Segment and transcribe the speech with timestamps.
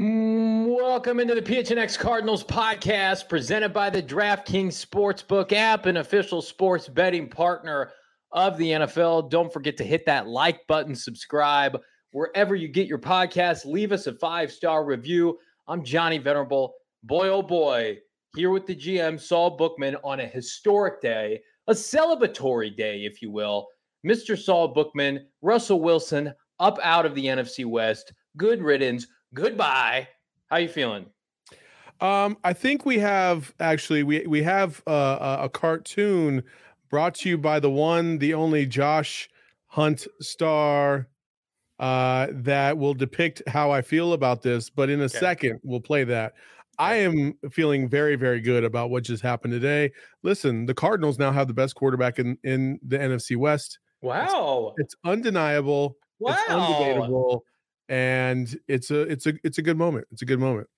[0.00, 6.42] Mm, welcome into the PHNX Cardinals podcast presented by the DraftKings Sportsbook app, an official
[6.42, 7.92] sports betting partner
[8.32, 9.30] of the NFL.
[9.30, 11.78] Don't forget to hit that like button, subscribe
[12.10, 13.66] wherever you get your podcast.
[13.66, 15.38] Leave us a five star review.
[15.68, 16.74] I'm Johnny Venerable.
[17.04, 17.98] Boy, oh boy,
[18.34, 23.30] here with the GM, Saul Bookman, on a historic day, a celebratory day, if you
[23.30, 23.68] will.
[24.04, 24.36] Mr.
[24.36, 28.12] Saul Bookman, Russell Wilson, up out of the NFC West.
[28.36, 29.06] Good riddance.
[29.34, 30.06] Goodbye.
[30.48, 31.06] How are you feeling?
[32.00, 36.42] Um, I think we have actually we we have uh, a cartoon
[36.88, 39.28] brought to you by the one, the only Josh
[39.66, 41.08] Hunt star
[41.80, 44.70] uh, that will depict how I feel about this.
[44.70, 45.18] But in a okay.
[45.18, 46.34] second, we'll play that.
[46.78, 49.90] I am feeling very, very good about what just happened today.
[50.22, 53.80] Listen, the Cardinals now have the best quarterback in in the NFC West.
[54.00, 55.96] Wow, it's, it's undeniable.
[56.20, 57.40] Wow, it's undebatable
[57.88, 60.06] and it's a it's a it's a good moment.
[60.10, 60.68] It's a good moment.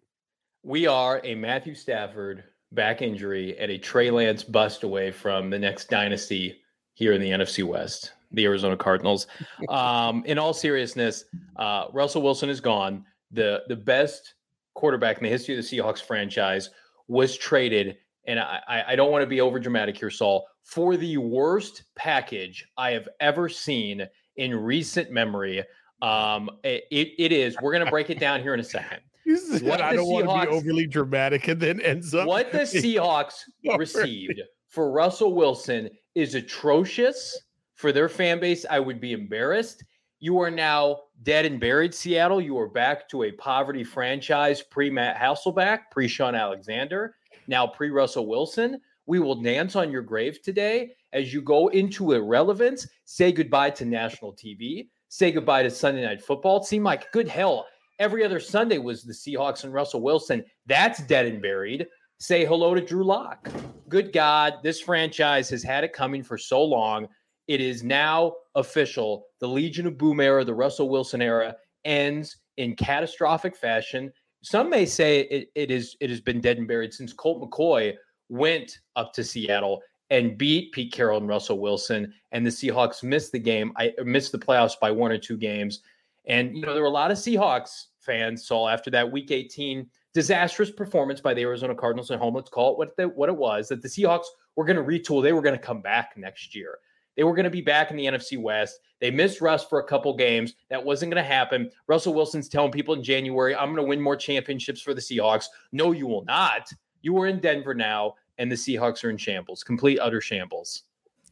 [0.62, 5.58] We are a Matthew Stafford back injury and a Trey Lance bust away from the
[5.58, 6.60] next dynasty
[6.94, 9.26] here in the NFC West, the Arizona Cardinals.
[9.68, 11.24] um, in all seriousness,
[11.56, 13.04] uh, Russell Wilson is gone.
[13.30, 14.34] The the best
[14.74, 16.70] quarterback in the history of the Seahawks franchise
[17.08, 17.96] was traded,
[18.26, 22.66] and I, I don't want to be over dramatic here, Saul, for the worst package
[22.76, 24.06] I have ever seen
[24.36, 25.62] in recent memory.
[26.02, 27.56] Um, it, it is.
[27.60, 29.00] We're gonna break it down here in a second.
[29.62, 32.28] what I don't want to be overly dramatic and then ends up.
[32.28, 33.42] What the Seahawks
[33.76, 37.36] received for Russell Wilson is atrocious
[37.74, 38.64] for their fan base.
[38.70, 39.84] I would be embarrassed.
[40.20, 42.40] You are now dead and buried, Seattle.
[42.40, 47.16] You are back to a poverty franchise pre Matt Hasselbeck, pre Shaun Alexander,
[47.48, 48.80] now pre Russell Wilson.
[49.06, 52.88] We will dance on your grave today as you go into irrelevance.
[53.04, 56.58] Say goodbye to national TV say goodbye to Sunday night football.
[56.58, 57.66] It seemed like good hell.
[57.98, 60.44] Every other Sunday was the Seahawks and Russell Wilson.
[60.66, 61.86] That's dead and buried.
[62.18, 63.48] Say hello to Drew Lock.
[63.88, 67.08] Good God, this franchise has had it coming for so long.
[67.46, 69.26] It is now official.
[69.40, 74.12] The Legion of Boom era, the Russell Wilson era, ends in catastrophic fashion.
[74.42, 77.94] Some may say it, it is it has been dead and buried since Colt McCoy
[78.28, 79.80] went up to Seattle
[80.10, 83.72] and beat Pete Carroll and Russell Wilson, and the Seahawks missed the game.
[83.76, 85.80] I missed the playoffs by one or two games.
[86.26, 89.88] And you know, there were a lot of Seahawks fans saw after that Week 18
[90.14, 92.34] disastrous performance by the Arizona Cardinals at home.
[92.34, 93.68] Let's call it what the, what it was.
[93.68, 94.24] That the Seahawks
[94.54, 95.22] were going to retool.
[95.22, 96.78] They were going to come back next year.
[97.16, 98.80] They were going to be back in the NFC West.
[99.00, 100.54] They missed Russ for a couple games.
[100.70, 101.70] That wasn't going to happen.
[101.86, 105.46] Russell Wilson's telling people in January, "I'm going to win more championships for the Seahawks."
[105.72, 106.68] No, you will not.
[107.02, 110.82] You are in Denver now and the Seahawks are in shambles, complete utter shambles.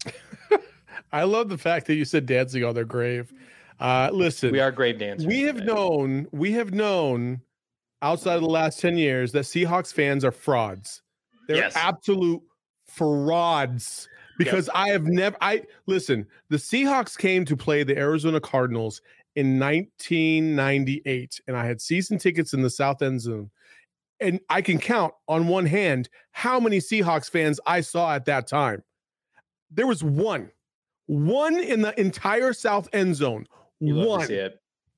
[1.12, 3.32] I love the fact that you said dancing on their grave.
[3.80, 5.26] Uh, listen, we are grave dancers.
[5.26, 5.66] We have today.
[5.66, 7.40] known, we have known
[8.02, 11.02] outside of the last 10 years that Seahawks fans are frauds.
[11.48, 11.76] They're yes.
[11.76, 12.42] absolute
[12.86, 14.08] frauds
[14.38, 14.76] because yep.
[14.76, 19.02] I have never I listen, the Seahawks came to play the Arizona Cardinals
[19.36, 23.50] in 1998 and I had season tickets in the South End Zone
[24.24, 28.46] and I can count on one hand how many Seahawks fans I saw at that
[28.46, 28.82] time.
[29.70, 30.50] There was one,
[31.06, 33.46] one in the entire South end zone.
[33.80, 34.26] One.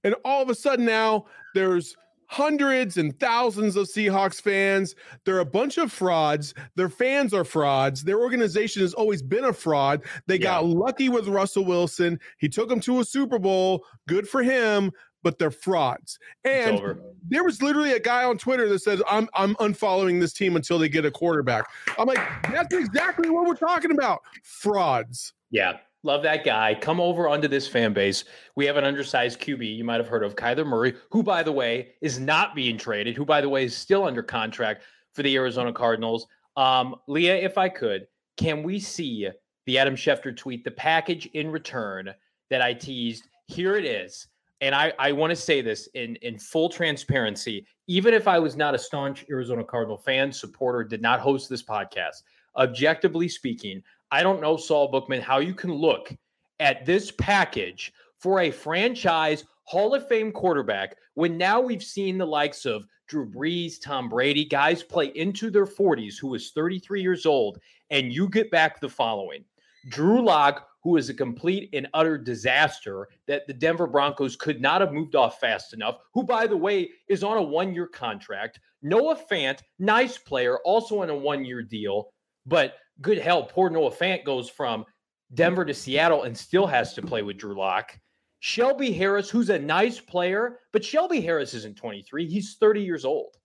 [0.05, 1.97] And all of a sudden now there's
[2.29, 4.95] hundreds and thousands of Seahawks fans.
[5.25, 6.55] They're a bunch of frauds.
[6.77, 8.05] Their fans are frauds.
[8.05, 10.03] Their organization has always been a fraud.
[10.27, 10.61] They yeah.
[10.61, 12.21] got lucky with Russell Wilson.
[12.39, 13.85] He took them to a Super Bowl.
[14.07, 14.93] Good for him
[15.27, 16.21] but they're frauds.
[16.45, 16.81] And
[17.29, 20.79] there was literally a guy on Twitter that says, I'm I'm unfollowing this team until
[20.79, 21.65] they get a quarterback.
[21.99, 24.21] I'm like, that's exactly what we're talking about.
[24.45, 25.33] Frauds.
[25.51, 25.79] Yeah.
[26.05, 26.77] Love that guy.
[26.81, 28.23] Come over onto this fan base.
[28.55, 31.51] We have an undersized QB you might have heard of, Kyler Murray, who, by the
[31.51, 35.35] way, is not being traded, who, by the way, is still under contract for the
[35.35, 36.29] Arizona Cardinals.
[36.57, 38.07] Um, Leah, if I could,
[38.37, 39.29] can we see
[39.67, 42.15] the Adam Schefter tweet, the package in return
[42.49, 43.25] that I teased?
[43.49, 44.29] Here it is.
[44.61, 47.67] And I, I want to say this in, in full transparency.
[47.89, 51.63] Even if I was not a staunch Arizona Cardinal fan, supporter, did not host this
[51.63, 52.23] podcast,
[52.57, 56.13] objectively speaking, I don't know, Saul Bookman, how you can look
[56.59, 62.27] at this package for a franchise Hall of Fame quarterback when now we've seen the
[62.27, 67.27] likes of Drew Brees, Tom Brady, guys play into their 40s who is 33 years
[67.27, 67.59] old,
[67.91, 69.45] and you get back the following
[69.89, 74.81] Drew Lock, who is a complete and utter disaster that the Denver Broncos could not
[74.81, 78.61] have moved off fast enough, who, by the way, is on a one year contract.
[78.83, 82.13] Noah Fant, nice player, also on a one year deal,
[82.47, 84.85] but good hell, poor Noah Fant goes from
[85.35, 87.99] Denver to Seattle and still has to play with Drew Lock.
[88.39, 92.29] Shelby Harris, who's a nice player, but Shelby Harris isn't 23.
[92.29, 93.37] He's 30 years old.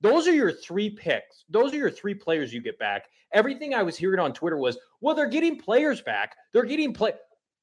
[0.00, 1.44] Those are your three picks.
[1.48, 3.06] Those are your three players you get back.
[3.32, 6.34] Everything I was hearing on Twitter was, well, they're getting players back.
[6.52, 7.12] They're getting play.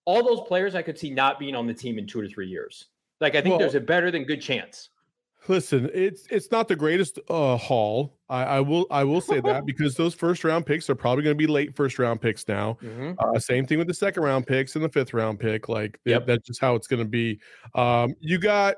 [0.06, 2.48] All those players I could see not being on the team in two to three
[2.48, 2.88] years.
[3.19, 4.89] Like I think well, there's a better than good chance.
[5.48, 8.18] Listen, it's it's not the greatest uh, haul.
[8.30, 11.36] I, I will I will say that because those first round picks are probably going
[11.36, 12.78] to be late first round picks now.
[12.81, 13.13] Mm-hmm.
[13.18, 15.69] Uh, same thing with the second round picks and the fifth round pick.
[15.69, 16.25] Like yep.
[16.25, 17.39] that's just how it's going to be.
[17.75, 18.75] Um, you got,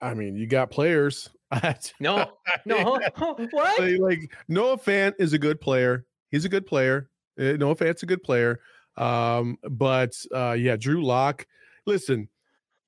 [0.00, 1.30] I mean, you got players.
[2.00, 2.32] no,
[2.64, 2.98] no,
[3.50, 3.98] what?
[4.00, 6.04] Like Noah Fant is a good player.
[6.30, 7.10] He's a good player.
[7.38, 8.60] Uh, Noah Fant's a good player.
[8.96, 11.46] Um, but uh, yeah, Drew Lock.
[11.86, 12.28] Listen,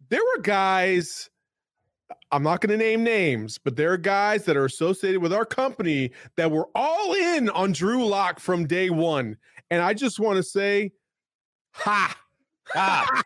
[0.09, 1.31] there were guys
[2.31, 5.45] I'm not going to name names, but there are guys that are associated with our
[5.45, 9.37] company that were all in on Drew Lock from day one.
[9.71, 10.93] And I just want to say,
[11.73, 12.17] ha.
[12.75, 13.23] Ah.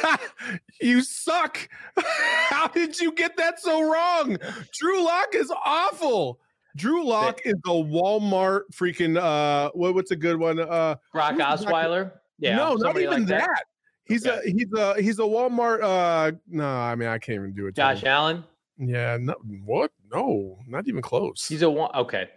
[0.80, 1.68] you suck.
[1.96, 4.38] How did you get that so wrong?
[4.72, 6.40] Drew Lock is awful.
[6.76, 10.60] Drew Lock is a Walmart freaking uh what, what's a good one?
[10.60, 12.12] Uh Brock Osweiler.
[12.38, 12.56] Yeah.
[12.56, 13.48] No, not even like that.
[13.48, 13.64] that.
[14.06, 14.40] He's okay.
[14.46, 15.82] a he's a he's a Walmart.
[15.82, 17.74] Uh, no, I mean I can't even do it.
[17.74, 18.44] Josh Allen.
[18.78, 19.16] Yeah.
[19.20, 19.34] No.
[19.64, 19.90] What?
[20.12, 20.58] No.
[20.66, 21.46] Not even close.
[21.46, 21.90] He's a one.
[21.94, 22.28] Okay.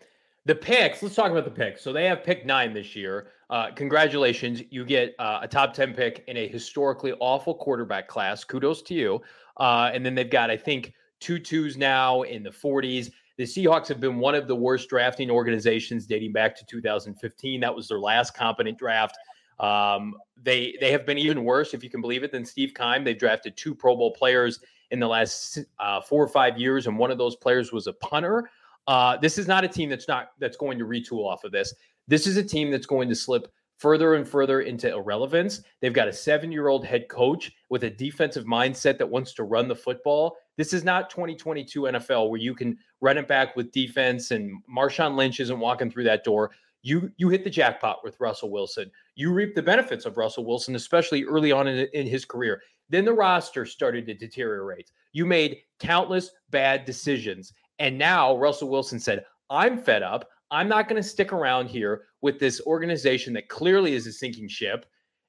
[0.45, 1.03] The picks.
[1.03, 1.81] Let's talk about the picks.
[1.81, 3.27] So they have pick nine this year.
[3.49, 8.43] Uh, congratulations, you get uh, a top ten pick in a historically awful quarterback class.
[8.43, 9.21] Kudos to you.
[9.57, 13.11] Uh, and then they've got I think two twos now in the 40s.
[13.37, 17.61] The Seahawks have been one of the worst drafting organizations dating back to 2015.
[17.61, 19.17] That was their last competent draft.
[19.59, 23.03] Um, they they have been even worse, if you can believe it, than Steve Keim.
[23.03, 24.59] They've drafted two Pro Bowl players
[24.91, 27.93] in the last uh, four or five years, and one of those players was a
[27.93, 28.49] punter.
[28.89, 31.75] Uh, this is not a team that's not that's going to retool off of this.
[32.07, 33.47] This is a team that's going to slip
[33.77, 35.61] further and further into irrelevance.
[35.79, 39.75] They've got a seven-year-old head coach with a defensive mindset that wants to run the
[39.75, 40.37] football.
[40.57, 45.15] This is not 2022 NFL where you can run it back with defense and Marshawn
[45.15, 46.49] Lynch isn't walking through that door.
[46.81, 48.89] You you hit the jackpot with Russell Wilson.
[49.13, 52.59] You reap the benefits of Russell Wilson, especially early on in, in his career.
[52.89, 54.89] Then the roster started to deteriorate.
[55.13, 57.53] You made countless bad decisions.
[57.79, 60.29] And now Russell Wilson said, I'm fed up.
[60.51, 64.47] I'm not going to stick around here with this organization that clearly is a sinking
[64.47, 64.85] ship.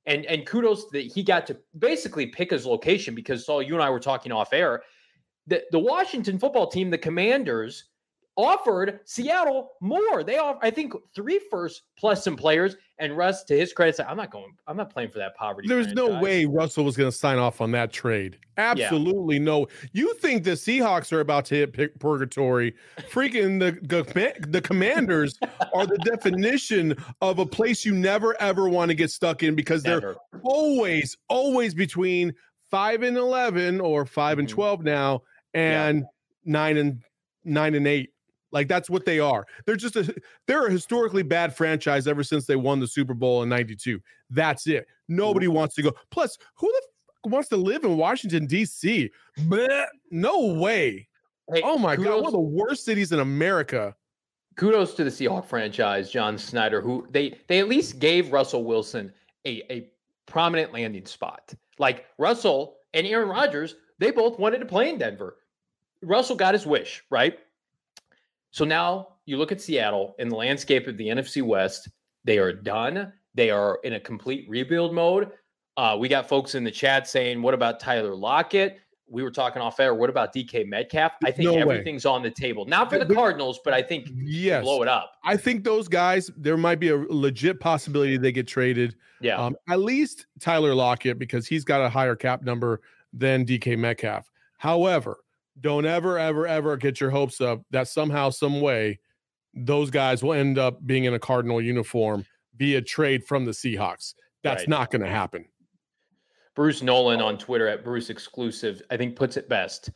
[0.07, 3.83] And and kudos that he got to basically pick his location because Saul, you and
[3.83, 4.83] I were talking off air.
[5.47, 7.90] The, the Washington football team, the Commanders,
[8.45, 10.23] offered Seattle more.
[10.23, 12.77] They offer, I think, three first plus some players.
[12.99, 14.53] And Russ, to his credit, said, "I'm not going.
[14.67, 16.11] I'm not playing for that poverty." There's franchise.
[16.11, 18.39] no way Russell was going to sign off on that trade.
[18.59, 19.43] Absolutely yeah.
[19.43, 19.67] no.
[19.93, 22.75] You think the Seahawks are about to hit purgatory?
[23.11, 25.39] Freaking the the, the Commanders
[25.75, 29.85] are the definition of a place you never ever want to get stuck in because
[29.85, 30.01] never.
[30.01, 32.35] they're always always between
[32.71, 34.41] five and eleven or 5 mm-hmm.
[34.41, 35.23] and twelve now,
[35.55, 36.05] and yeah.
[36.45, 37.03] nine and
[37.45, 38.11] nine and eight
[38.53, 39.47] like that's what they are.
[39.65, 40.15] They're just a
[40.47, 44.01] they're a historically bad franchise ever since they won the Super Bowl in 92.
[44.31, 44.87] That's it.
[45.09, 45.93] Nobody wants to go.
[46.11, 46.83] Plus, who the
[47.27, 49.11] f- wants to live in Washington D.C.?
[50.11, 51.09] no way.
[51.53, 53.95] Hey, oh my kudos, god, one of the worst cities in America.
[54.57, 59.13] Kudos to the Seahawk franchise, John Schneider, who they they at least gave Russell Wilson
[59.47, 59.91] a a
[60.27, 61.53] prominent landing spot.
[61.79, 65.39] Like Russell and Aaron Rodgers, they both wanted to play in Denver.
[66.03, 67.39] Russell got his wish, right?
[68.51, 71.89] So now you look at Seattle in the landscape of the NFC West,
[72.25, 73.13] they are done.
[73.35, 75.31] They are in a complete rebuild mode.
[75.77, 78.81] Uh, we got folks in the chat saying, what about Tyler Lockett?
[79.11, 79.95] we were talking off air.
[79.95, 81.13] What about DK Metcalf?
[81.25, 82.13] I think no everything's way.
[82.13, 82.65] on the table.
[82.65, 84.63] Not for the Cardinals, but I think yes.
[84.63, 85.15] blow it up.
[85.25, 88.95] I think those guys, there might be a legit possibility they get traded.
[89.21, 89.37] Yeah.
[89.37, 92.81] Um, at least Tyler Lockett, because he's got a higher cap number
[93.13, 94.31] than DK Metcalf.
[94.59, 95.19] However,
[95.61, 98.99] don't ever, ever, ever get your hopes up that somehow, some way,
[99.55, 102.25] those guys will end up being in a Cardinal uniform
[102.57, 104.15] via trade from the Seahawks.
[104.43, 104.69] That's right.
[104.69, 105.45] not going to happen.
[106.55, 109.91] Bruce Nolan on Twitter at Bruce Exclusive, I think puts it best.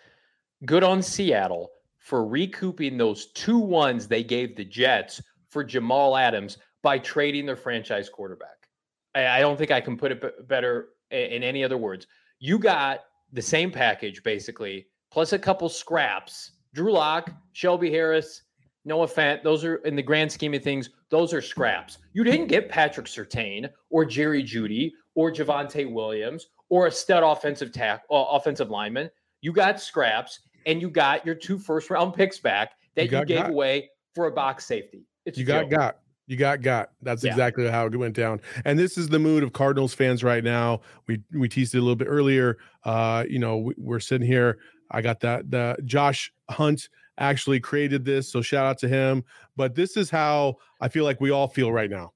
[0.65, 6.59] Good on Seattle for recouping those two ones they gave the Jets for Jamal Adams
[6.83, 8.69] by trading their franchise quarterback.
[9.15, 12.07] I, I don't think I can put it b- better in any other words.
[12.39, 13.01] You got
[13.33, 16.51] the same package basically, plus a couple scraps.
[16.75, 18.43] Drew Lock, Shelby Harris,
[18.85, 21.99] Noah Fant, those are in the grand scheme of things, those are scraps.
[22.15, 27.71] You didn't get Patrick Surtain or Jerry Jeudy or Javonte Williams or a stud offensive
[27.71, 29.09] tack uh, offensive lineman.
[29.41, 33.25] You got scraps and you got your two first round picks back that you, you
[33.25, 33.51] gave got.
[33.51, 35.05] away for a box safety.
[35.27, 35.99] It's you got got.
[36.27, 36.91] You got got.
[37.03, 37.31] That's yeah.
[37.31, 38.41] exactly how it went down.
[38.65, 40.81] And this is the mood of Cardinals fans right now.
[41.07, 42.59] We we teased it a little bit earlier.
[42.83, 44.59] Uh, you know, we, are sitting here.
[44.91, 46.89] I got that the Josh Hunt
[47.19, 49.25] actually created this, so shout out to him.
[49.57, 52.13] But this is how I feel like we all feel right now.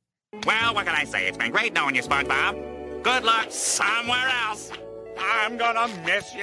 [0.46, 1.26] Well, what can I say?
[1.26, 3.02] It's been great knowing you, SpongeBob.
[3.02, 4.70] Good luck somewhere else.
[5.18, 6.42] I'm gonna miss you.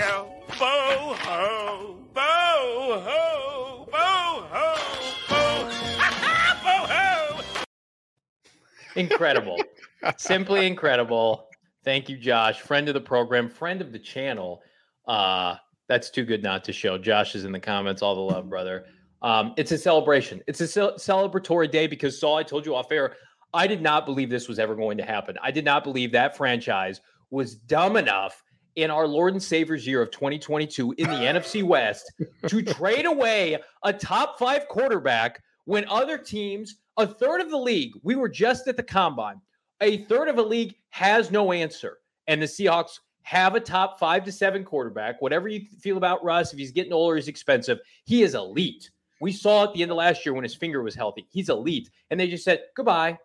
[0.60, 4.82] Boo hoo, boo hoo, boo hoo,
[5.30, 5.70] boo,
[6.64, 7.44] boo hoo.
[8.96, 9.58] Incredible.
[10.18, 11.48] Simply incredible.
[11.84, 12.62] Thank you, Josh.
[12.62, 14.62] Friend of the program, friend of the channel.
[15.08, 15.56] Uh,
[15.88, 16.98] that's too good not to show.
[16.98, 18.02] Josh is in the comments.
[18.02, 18.86] All the love, brother.
[19.22, 20.42] Um, it's a celebration.
[20.48, 23.16] It's a ce- celebratory day because Saul, I told you off air,
[23.54, 25.38] I did not believe this was ever going to happen.
[25.42, 28.44] I did not believe that franchise was dumb enough
[28.76, 32.12] in our Lord and Savior's year of 2022 in the NFC West
[32.48, 37.94] to trade away a top five quarterback when other teams, a third of the league,
[38.04, 39.42] we were just at the combine,
[39.82, 41.98] a third of a league has no answer.
[42.28, 45.20] And the Seahawks have a top five to seven quarterback.
[45.20, 47.80] Whatever you feel about Russ, if he's getting older, he's expensive.
[48.06, 48.92] He is elite.
[49.20, 51.26] We saw at the end of last year when his finger was healthy.
[51.32, 51.90] He's elite.
[52.12, 53.18] And they just said, goodbye.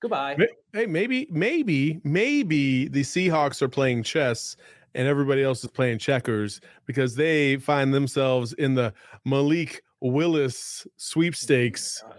[0.00, 0.36] Goodbye.
[0.72, 4.56] Hey, maybe, maybe, maybe the Seahawks are playing chess
[4.94, 12.04] and everybody else is playing checkers because they find themselves in the Malik Willis sweepstakes.
[12.06, 12.12] Oh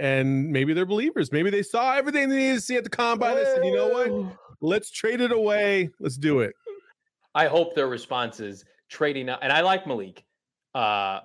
[0.00, 1.30] and maybe they're believers.
[1.30, 3.88] Maybe they saw everything they needed to see at the combine and said, you know
[3.88, 4.36] what?
[4.60, 5.90] Let's trade it away.
[6.00, 6.54] Let's do it.
[7.34, 9.28] I hope their response is trading.
[9.28, 9.40] up.
[9.42, 10.24] And I like Malik.
[10.74, 11.20] Uh,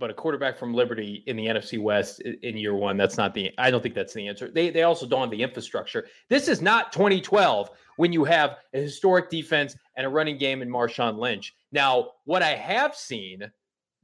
[0.00, 3.52] but a quarterback from Liberty in the NFC West in year one, that's not the.
[3.58, 4.50] I don't think that's the answer.
[4.50, 6.06] They they also don't have the infrastructure.
[6.28, 10.70] This is not 2012 when you have a historic defense and a running game in
[10.70, 11.54] Marshawn Lynch.
[11.70, 13.50] Now, what I have seen,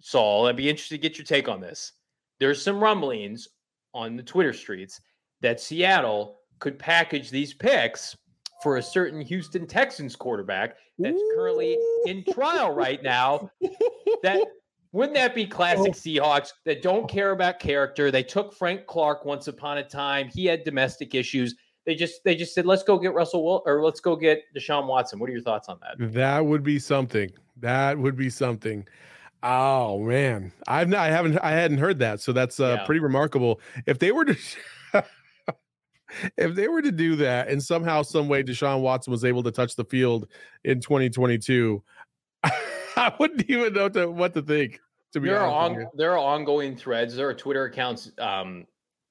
[0.01, 1.93] Saul, I'd be interested to get your take on this.
[2.39, 3.49] There's some rumblings
[3.95, 5.01] on the Twitter streets
[5.41, 8.17] that Seattle could package these picks
[8.63, 13.51] for a certain Houston Texans quarterback that's currently in trial right now
[14.23, 14.41] that
[14.93, 15.99] wouldn't that be classic oh.
[15.99, 18.11] Seahawks that don't care about character?
[18.11, 20.29] They took Frank Clark once upon a time.
[20.29, 21.55] He had domestic issues.
[21.85, 24.87] They just they just said, let's go get Russell Will or let's go get Deshaun
[24.87, 25.19] Watson.
[25.19, 26.13] What are your thoughts on that?
[26.13, 27.31] That would be something.
[27.59, 28.87] That would be something.
[29.43, 32.87] Oh man, I've not, I haven't I hadn't heard that, so that's uh, yeah.
[32.87, 33.61] pretty remarkable.
[33.87, 34.37] If they were to
[36.37, 39.51] if they were to do that and somehow some way Deshaun Watson was able to
[39.51, 40.29] touch the field
[40.65, 41.83] in 2022,
[42.45, 44.81] I wouldn't even know to, what to think.
[45.13, 47.15] To be there are on, there are ongoing threads.
[47.15, 48.67] There are Twitter accounts um,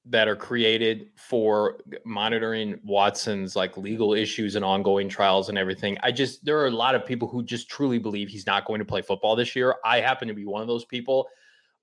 [0.08, 5.98] that are created for monitoring Watson's like legal issues and ongoing trials and everything.
[6.02, 8.78] I just there are a lot of people who just truly believe he's not going
[8.78, 9.74] to play football this year.
[9.84, 11.28] I happen to be one of those people.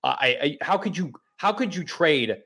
[0.03, 2.37] Uh, I, I how could you how could you trade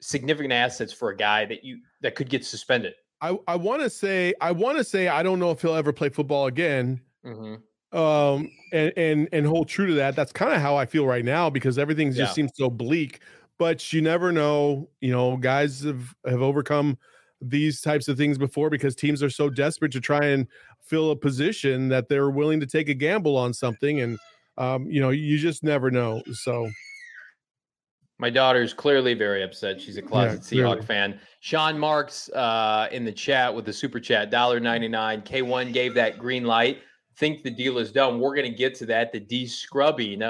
[0.00, 2.94] significant assets for a guy that you that could get suspended?
[3.20, 5.92] I I want to say I want to say I don't know if he'll ever
[5.92, 7.00] play football again.
[7.24, 7.56] Mm-hmm
[7.92, 11.24] um and and and hold true to that that's kind of how i feel right
[11.24, 12.32] now because everything just yeah.
[12.32, 13.20] seems so bleak
[13.58, 16.98] but you never know you know guys have have overcome
[17.40, 20.48] these types of things before because teams are so desperate to try and
[20.80, 24.18] fill a position that they're willing to take a gamble on something and
[24.58, 26.68] um you know you just never know so
[28.18, 29.80] my daughter's clearly very upset.
[29.80, 31.20] She's a closet yeah, Seahawk fan.
[31.40, 35.24] Sean Marks uh, in the chat with the super chat, $1.99.
[35.24, 36.78] K1 gave that green light
[37.16, 38.20] think the deal is done.
[38.20, 40.22] We're going to get to that, the de-scrubbing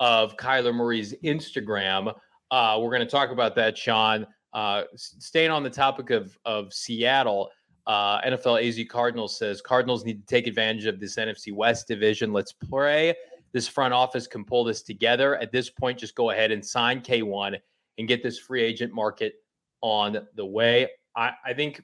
[0.00, 2.14] of Kyler Murray's Instagram.
[2.50, 4.26] Uh, we're going to talk about that, Sean.
[4.52, 7.50] Uh, staying on the topic of of Seattle,
[7.86, 12.32] uh, NFL AZ Cardinals says Cardinals need to take advantage of this NFC West division.
[12.32, 13.14] Let's pray
[13.52, 15.36] this front office can pull this together.
[15.36, 17.58] At this point, just go ahead and sign K1
[17.98, 19.34] and get this free agent market
[19.80, 20.88] on the way.
[21.16, 21.82] I, I think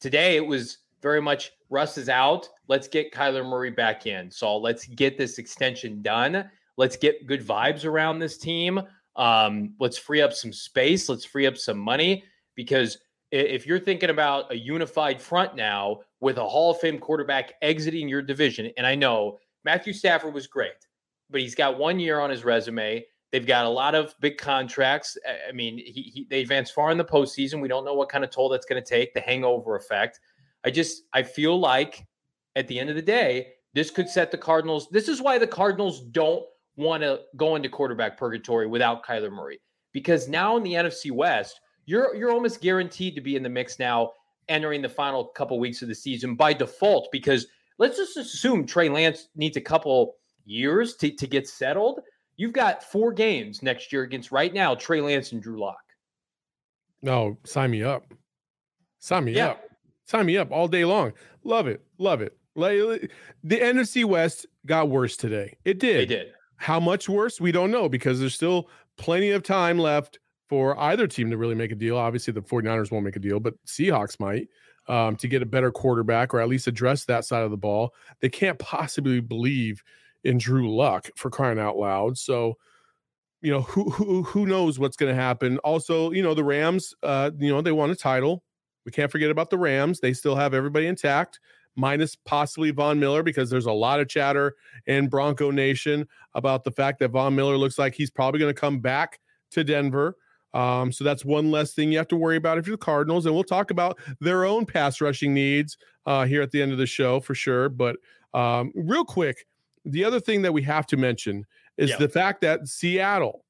[0.00, 2.48] today it was very much Russ is out.
[2.68, 4.30] Let's get Kyler Murray back in.
[4.30, 6.50] So let's get this extension done.
[6.76, 8.80] Let's get good vibes around this team.
[9.16, 11.08] Um, let's free up some space.
[11.08, 12.98] Let's free up some money because
[13.32, 18.08] if you're thinking about a unified front now with a Hall of Fame quarterback exiting
[18.08, 20.85] your division, and I know Matthew Stafford was great,
[21.30, 23.04] but he's got one year on his resume.
[23.32, 25.18] They've got a lot of big contracts.
[25.48, 27.60] I mean, he, he, they advanced far in the postseason.
[27.60, 30.20] We don't know what kind of toll that's going to take, the hangover effect.
[30.64, 32.06] I just I feel like
[32.54, 34.88] at the end of the day, this could set the Cardinals.
[34.90, 36.44] This is why the Cardinals don't
[36.76, 39.60] want to go into quarterback purgatory without Kyler Murray
[39.92, 43.78] because now in the NFC West, you're you're almost guaranteed to be in the mix
[43.78, 44.12] now
[44.48, 47.46] entering the final couple weeks of the season by default because
[47.78, 52.00] let's just assume Trey Lance needs a couple years to, to get settled.
[52.36, 55.76] You've got four games next year against right now Trey Lance and Drew Lock.
[57.02, 58.04] No, sign me up.
[58.98, 59.48] Sign me yeah.
[59.48, 59.62] up.
[60.06, 61.12] Sign me up all day long.
[61.44, 61.84] Love it.
[61.98, 62.36] Love it.
[62.54, 63.12] Like,
[63.44, 65.56] the NFC West got worse today.
[65.64, 66.00] It did.
[66.00, 66.32] It did.
[66.56, 67.40] How much worse?
[67.40, 71.54] We don't know because there's still plenty of time left for either team to really
[71.54, 71.98] make a deal.
[71.98, 74.48] Obviously, the 49ers won't make a deal, but Seahawks might
[74.88, 77.94] um, to get a better quarterback or at least address that side of the ball.
[78.20, 79.82] They can't possibly believe
[80.26, 82.18] in Drew Lock for crying out loud.
[82.18, 82.56] So,
[83.42, 85.58] you know, who who who knows what's going to happen?
[85.58, 88.42] Also, you know, the Rams, uh, you know, they won a title.
[88.84, 90.00] We can't forget about the Rams.
[90.00, 91.40] They still have everybody intact,
[91.76, 94.54] minus possibly Von Miller, because there's a lot of chatter
[94.86, 98.60] in Bronco Nation about the fact that Von Miller looks like he's probably going to
[98.60, 99.20] come back
[99.52, 100.16] to Denver.
[100.54, 103.26] Um, so that's one less thing you have to worry about if you're the Cardinals.
[103.26, 106.78] And we'll talk about their own pass rushing needs uh, here at the end of
[106.78, 107.68] the show for sure.
[107.68, 107.96] But
[108.32, 109.46] um, real quick,
[109.86, 111.46] the other thing that we have to mention
[111.78, 111.96] is yeah.
[111.96, 113.44] the fact that Seattle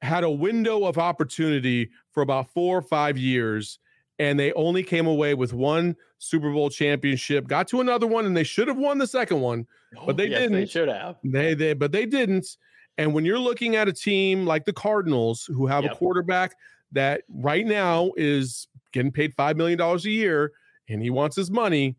[0.00, 3.78] had a window of opportunity for about four or five years
[4.20, 7.46] and they only came away with one Super Bowl championship.
[7.46, 10.26] Got to another one, and they should have won the second one, but oh, they
[10.26, 10.52] yes, didn't.
[10.54, 11.16] They should have.
[11.22, 12.56] They they but they didn't.
[12.98, 15.92] And when you're looking at a team like the Cardinals, who have yep.
[15.92, 16.56] a quarterback
[16.92, 20.52] that right now is getting paid $5 million a year
[20.88, 21.96] and he wants his money,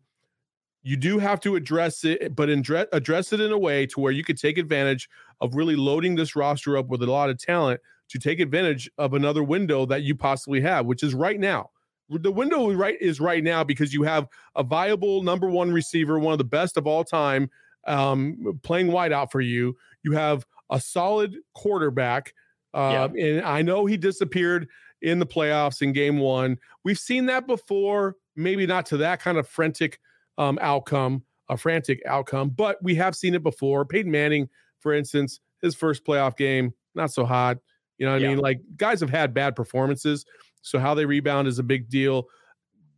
[0.82, 4.24] you do have to address it, but address it in a way to where you
[4.24, 5.08] could take advantage
[5.40, 9.14] of really loading this roster up with a lot of talent to take advantage of
[9.14, 11.70] another window that you possibly have, which is right now.
[12.08, 16.32] The window right is right now because you have a viable number one receiver, one
[16.32, 17.48] of the best of all time,
[17.86, 19.76] um, playing wide out for you.
[20.02, 22.34] You have a solid quarterback.
[22.74, 23.26] Uh, yeah.
[23.26, 24.66] And I know he disappeared
[25.02, 26.58] in the playoffs in game one.
[26.84, 30.00] We've seen that before, maybe not to that kind of frantic
[30.40, 33.84] um, outcome, a frantic outcome, but we have seen it before.
[33.84, 34.48] Peyton Manning,
[34.80, 37.58] for instance, his first playoff game, not so hot.
[37.98, 38.28] You know what yeah.
[38.28, 38.38] I mean?
[38.38, 40.24] Like guys have had bad performances.
[40.62, 42.26] So how they rebound is a big deal.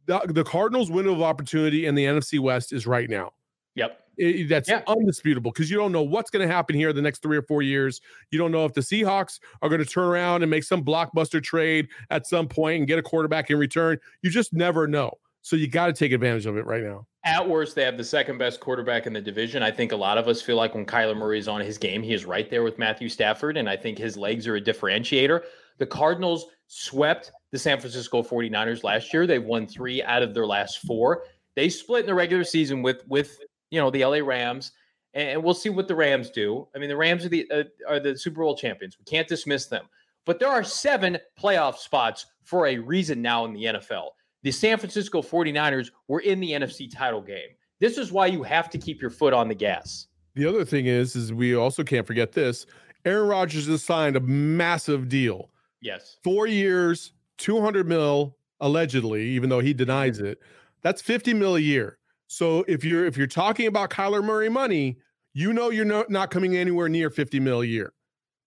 [0.07, 3.33] The, the Cardinals' window of opportunity in the NFC West is right now.
[3.75, 3.99] Yep.
[4.19, 4.83] It, that's yeah.
[4.87, 7.63] undisputable because you don't know what's going to happen here the next three or four
[7.63, 8.01] years.
[8.31, 11.43] You don't know if the Seahawks are going to turn around and make some blockbuster
[11.43, 13.99] trade at some point and get a quarterback in return.
[14.21, 15.19] You just never know.
[15.43, 17.07] So you got to take advantage of it right now.
[17.25, 19.63] At worst, they have the second best quarterback in the division.
[19.63, 22.03] I think a lot of us feel like when Kyler Murray is on his game,
[22.03, 23.57] he is right there with Matthew Stafford.
[23.57, 25.43] And I think his legs are a differentiator.
[25.79, 29.27] The Cardinals swept the San Francisco 49ers last year.
[29.27, 31.25] They've won three out of their last four.
[31.55, 33.39] They split in the regular season with with
[33.71, 34.73] you know the LA Rams,
[35.13, 36.67] and we'll see what the Rams do.
[36.75, 38.97] I mean, the Rams are the uh, are the Super Bowl champions.
[38.99, 39.87] We can't dismiss them.
[40.25, 44.11] But there are seven playoff spots for a reason now in the NFL.
[44.43, 47.51] The San Francisco 49ers were in the NFC title game.
[47.81, 50.07] This is why you have to keep your foot on the gas.
[50.35, 52.67] The other thing is, is we also can't forget this.
[53.05, 55.51] Aaron Rodgers has signed a massive deal.
[55.81, 56.17] Yes.
[56.23, 60.41] Four years, 200 mil, allegedly, even though he denies it.
[60.83, 61.99] That's 50 mil a year.
[62.29, 64.97] So if you're if you're talking about Kyler Murray money,
[65.35, 67.93] you know you're not, not coming anywhere near 50 mil a year,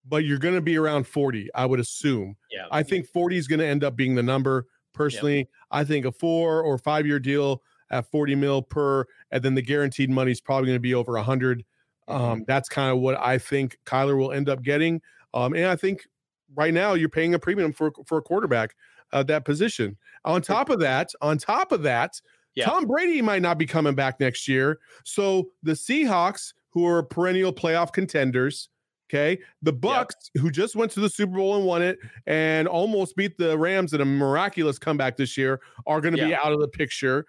[0.04, 2.36] but you're going to be around 40, I would assume.
[2.50, 2.66] Yeah.
[2.70, 4.66] I think 40 is going to end up being the number.
[4.96, 5.48] Personally, yep.
[5.70, 9.62] I think a four or five year deal at 40 mil per, and then the
[9.62, 11.64] guaranteed money is probably going to be over 100.
[12.08, 12.42] Um, mm-hmm.
[12.46, 15.00] that's kind of what I think Kyler will end up getting.
[15.34, 16.06] Um, and I think
[16.54, 18.74] right now you're paying a premium for for a quarterback
[19.12, 19.96] uh, that position.
[20.24, 22.20] On top of that, on top of that,
[22.54, 22.64] yeah.
[22.64, 24.78] Tom Brady might not be coming back next year.
[25.04, 28.70] So the Seahawks, who are perennial playoff contenders,
[29.08, 30.42] okay, the Bucs, yep.
[30.42, 33.92] who just went to the Super Bowl and won it and almost beat the Rams
[33.92, 36.28] in a miraculous comeback this year, are going to yeah.
[36.28, 37.26] be out of the picture.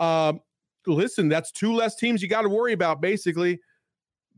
[0.00, 0.40] Um,
[0.86, 3.00] listen, that's two less teams you got to worry about.
[3.00, 3.60] Basically,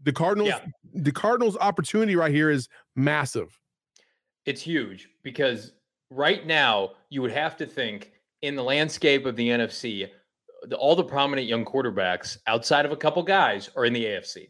[0.02, 0.61] The Cardinals, yeah.
[0.94, 3.59] the Cardinals' opportunity right here is massive.
[4.44, 5.72] It's huge because
[6.11, 10.09] right now you would have to think in the landscape of the NFC,
[10.64, 14.48] the, all the prominent young quarterbacks outside of a couple guys are in the AFC.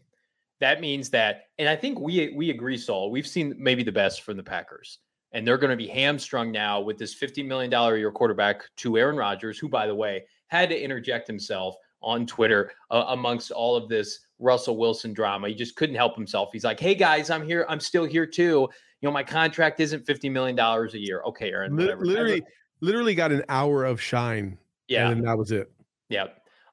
[0.62, 3.10] That means that, and I think we we agree, Saul.
[3.10, 5.00] We've seen maybe the best from the Packers,
[5.32, 8.62] and they're going to be hamstrung now with this fifty million dollar a year quarterback
[8.76, 13.50] to Aaron Rodgers, who, by the way, had to interject himself on Twitter uh, amongst
[13.50, 15.48] all of this Russell Wilson drama.
[15.48, 16.50] He just couldn't help himself.
[16.52, 17.66] He's like, "Hey guys, I'm here.
[17.68, 18.68] I'm still here too.
[19.00, 21.22] You know, my contract isn't fifty million dollars a year.
[21.26, 21.74] Okay, Aaron.
[21.74, 22.04] Whatever.
[22.04, 22.44] Literally,
[22.80, 24.58] literally got an hour of shine.
[24.86, 25.72] Yeah, and that was it.
[26.08, 26.28] Yeah.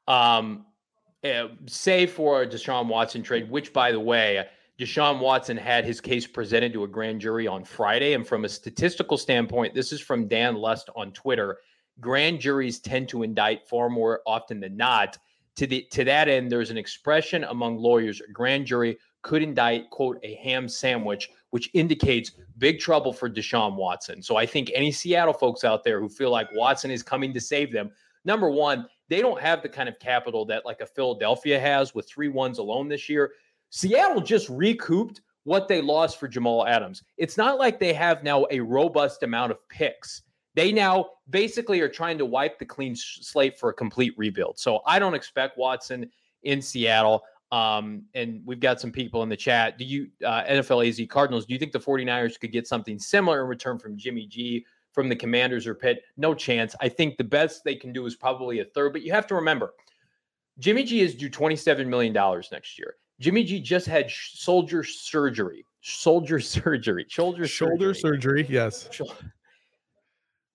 [0.08, 0.68] Um,
[1.24, 4.46] uh, save for a Deshaun Watson trade, which, by the way,
[4.80, 8.14] Deshaun Watson had his case presented to a grand jury on Friday.
[8.14, 11.58] And from a statistical standpoint, this is from Dan Lust on Twitter.
[12.00, 15.18] Grand juries tend to indict far more often than not.
[15.58, 19.90] To the to that end, there's an expression among lawyers: a grand jury could indict
[19.90, 24.24] quote a ham sandwich, which indicates big trouble for Deshaun Watson.
[24.24, 27.42] So I think any Seattle folks out there who feel like Watson is coming to
[27.42, 27.92] save them,
[28.26, 32.08] number one, they don't have the kind of capital that like a Philadelphia has with
[32.08, 33.32] three ones alone this year.
[33.70, 37.04] Seattle just recouped what they lost for Jamal Adams.
[37.18, 40.22] It's not like they have now a robust amount of picks.
[40.56, 44.60] They now basically are trying to wipe the clean slate for a complete rebuild.
[44.60, 46.10] So I don't expect Watson
[46.44, 47.24] in Seattle.
[47.52, 49.78] Um, and we've got some people in the chat.
[49.78, 53.42] Do you, uh, NFL AZ Cardinals, do you think the 49ers could get something similar
[53.42, 54.66] in return from Jimmy G?
[55.00, 56.04] From the Commanders or Pitt.
[56.18, 56.76] No chance.
[56.82, 59.36] I think the best they can do is probably a third, but you have to
[59.36, 59.74] remember
[60.58, 62.12] Jimmy G is due $27 million
[62.52, 62.96] next year.
[63.22, 65.66] Jimmy G just had soldier surgery.
[65.80, 67.06] Soldier surgery.
[67.08, 68.44] Shoulder shoulder surgery.
[68.44, 68.90] surgery yes.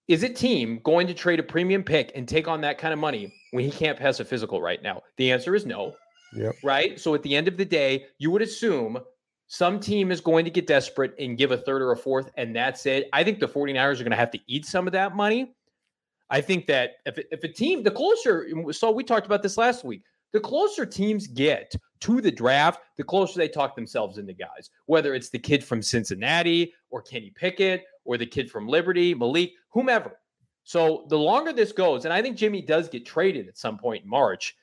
[0.09, 3.01] Is a team going to trade a premium pick and take on that kind of
[3.01, 5.01] money when he can't pass a physical right now?
[5.17, 5.95] The answer is no.
[6.37, 6.57] Yep.
[6.63, 7.01] Right.
[7.01, 8.99] So at the end of the day, you would assume
[9.47, 12.55] some team is going to get desperate and give a third or a fourth, and
[12.55, 13.09] that's it.
[13.13, 15.55] I think the 49ers are going to have to eat some of that money.
[16.31, 19.85] I think that if, if a team, the closer, so we talked about this last
[19.85, 20.03] week,
[20.33, 25.15] the closer teams get to the draft, the closer they talk themselves into guys, whether
[25.15, 30.19] it's the kid from Cincinnati or Kenny Pickett or the kid from Liberty, Malik, whomever.
[30.65, 34.05] So the longer this goes, and I think Jimmy does get traded at some point
[34.05, 34.57] in March,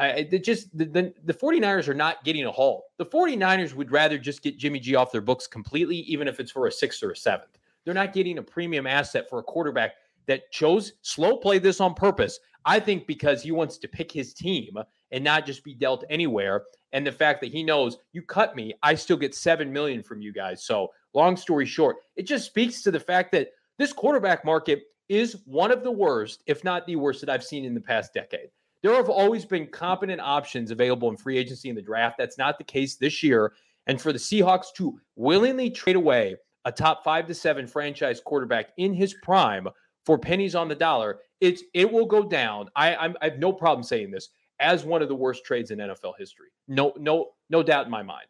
[0.00, 2.86] I, just the, the, the 49ers are not getting a haul.
[2.96, 6.50] The 49ers would rather just get Jimmy G off their books completely, even if it's
[6.50, 7.58] for a sixth or a seventh.
[7.84, 9.92] They're not getting a premium asset for a quarterback
[10.26, 12.40] that chose slow play this on purpose.
[12.64, 14.76] I think because he wants to pick his team
[15.12, 16.64] and not just be dealt anywhere.
[16.92, 20.22] And the fact that he knows you cut me, I still get seven million from
[20.22, 20.64] you guys.
[20.64, 25.38] So long story short, it just speaks to the fact that this quarterback market is
[25.44, 28.50] one of the worst, if not the worst, that I've seen in the past decade.
[28.82, 32.16] There have always been competent options available in free agency in the draft.
[32.18, 33.52] That's not the case this year.
[33.86, 38.70] And for the Seahawks to willingly trade away a top five to seven franchise quarterback
[38.76, 39.68] in his prime
[40.06, 42.68] for pennies on the dollar, it's it will go down.
[42.76, 45.78] I I'm, I have no problem saying this as one of the worst trades in
[45.78, 46.48] NFL history.
[46.68, 48.26] No no no doubt in my mind.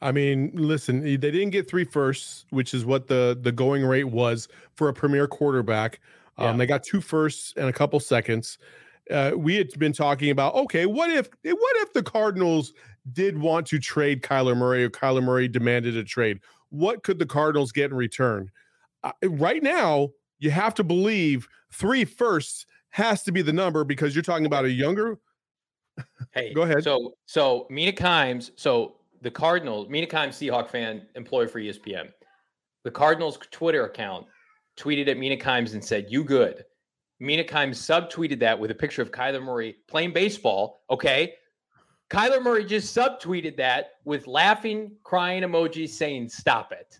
[0.00, 4.04] I mean, listen, they didn't get three firsts, which is what the the going rate
[4.04, 6.00] was for a premier quarterback.
[6.38, 6.56] Um, yeah.
[6.56, 8.58] They got two firsts and a couple seconds
[9.10, 12.72] uh, we had been talking about okay, what if what if the Cardinals
[13.12, 16.40] did want to trade Kyler Murray or Kyler Murray demanded a trade?
[16.70, 18.50] What could the Cardinals get in return?
[19.02, 24.14] Uh, right now, you have to believe three firsts has to be the number because
[24.14, 25.18] you're talking about a younger.
[26.32, 26.82] Hey, go ahead.
[26.82, 32.08] So, so Mina Kimes, so the Cardinals, Mina Kimes, Seahawk fan, employee for ESPN.
[32.84, 34.26] The Cardinals Twitter account
[34.78, 36.64] tweeted at Mina Kimes and said, "You good."
[37.22, 40.82] Mina Kimes subtweeted that with a picture of Kyler Murray playing baseball.
[40.90, 41.34] Okay.
[42.10, 46.98] Kyler Murray just subtweeted that with laughing, crying emojis saying, stop it.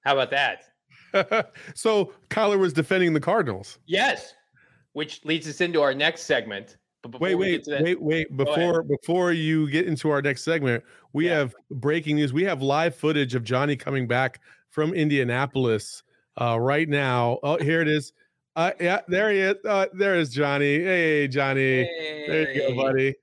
[0.00, 1.52] How about that?
[1.76, 3.78] so Kyler was defending the Cardinals.
[3.86, 4.34] Yes.
[4.92, 6.76] Which leads us into our next segment.
[7.02, 8.36] But wait, wait, that, wait, wait.
[8.36, 11.36] Before before you get into our next segment, we yeah.
[11.36, 12.32] have breaking news.
[12.32, 14.40] We have live footage of Johnny coming back
[14.70, 16.02] from Indianapolis
[16.40, 17.38] uh, right now.
[17.44, 18.12] Oh, here it is.
[18.56, 19.56] Uh, yeah, there he is.
[19.66, 20.82] Uh, there is Johnny.
[20.82, 21.84] Hey, Johnny.
[21.84, 22.24] Hey.
[22.26, 23.14] There you go, buddy.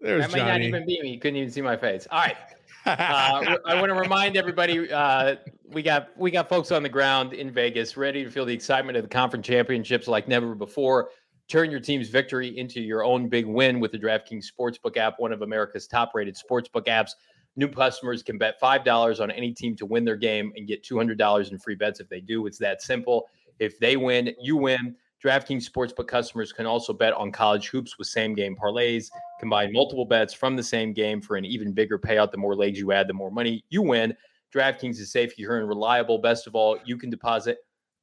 [0.00, 0.70] There's that might Johnny.
[0.70, 1.10] not even be me.
[1.10, 2.08] You couldn't even see my face.
[2.10, 2.36] All right.
[2.86, 7.34] Uh, I want to remind everybody uh, we got we got folks on the ground
[7.34, 11.10] in Vegas ready to feel the excitement of the conference championships like never before.
[11.48, 15.32] Turn your team's victory into your own big win with the DraftKings Sportsbook app, one
[15.32, 17.10] of America's top-rated sportsbook apps.
[17.56, 20.82] New customers can bet five dollars on any team to win their game and get
[20.82, 22.46] two hundred dollars in free bets if they do.
[22.46, 23.28] It's that simple.
[23.58, 24.96] If they win, you win.
[25.24, 29.08] DraftKings Sportsbook customers can also bet on college hoops with same game parlays.
[29.40, 32.30] Combine multiple bets from the same game for an even bigger payout.
[32.30, 34.14] The more legs you add, the more money you win.
[34.54, 36.18] DraftKings is safe, secure, and reliable.
[36.18, 37.58] Best of all, you can deposit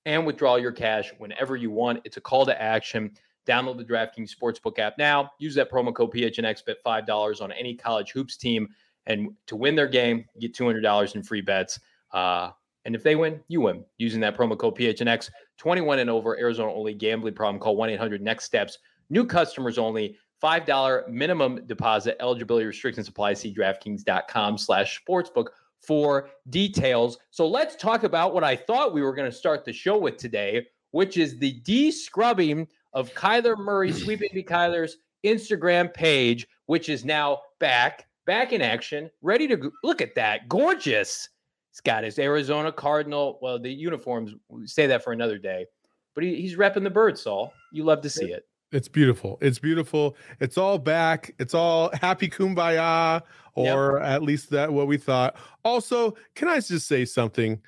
[0.06, 2.02] and withdraw your cash whenever you want.
[2.06, 3.12] It's a call to action.
[3.48, 5.32] Download the DraftKings Sportsbook app now.
[5.40, 8.68] Use that promo code PHNX, bet $5 on any college hoops team.
[9.08, 11.80] And to win their game, get $200 in free bets.
[12.12, 12.52] Uh,
[12.86, 15.30] and if they win, you win using that promo code PHNX.
[15.58, 17.60] 21 and over, Arizona only gambling problem.
[17.60, 18.78] Call 1 800 Next Steps.
[19.10, 20.18] New customers only.
[20.42, 22.18] $5 minimum deposit.
[22.20, 23.34] Eligibility restrictions apply.
[23.34, 25.48] See DraftKings.com slash sportsbook
[25.80, 27.18] for details.
[27.30, 30.18] So let's talk about what I thought we were going to start the show with
[30.18, 37.06] today, which is the de-scrubbing of Kyler Murray, Sweet Baby Kyler's Instagram page, which is
[37.06, 39.72] now back, back in action, ready to go.
[39.84, 40.50] look at that.
[40.50, 41.30] Gorgeous.
[41.72, 43.40] He's got his Arizona Cardinal.
[43.42, 44.34] Well, the uniforms,
[44.66, 45.66] say that for another day,
[46.14, 47.54] but he, he's repping the bird, Saul.
[47.72, 48.46] You love to see it.
[48.72, 49.38] It's beautiful.
[49.42, 50.16] It's beautiful.
[50.40, 51.34] It's all back.
[51.40, 53.22] It's all happy kumbaya,
[53.56, 54.10] or yep.
[54.10, 55.36] at least that what we thought.
[55.64, 57.62] Also, can I just say something?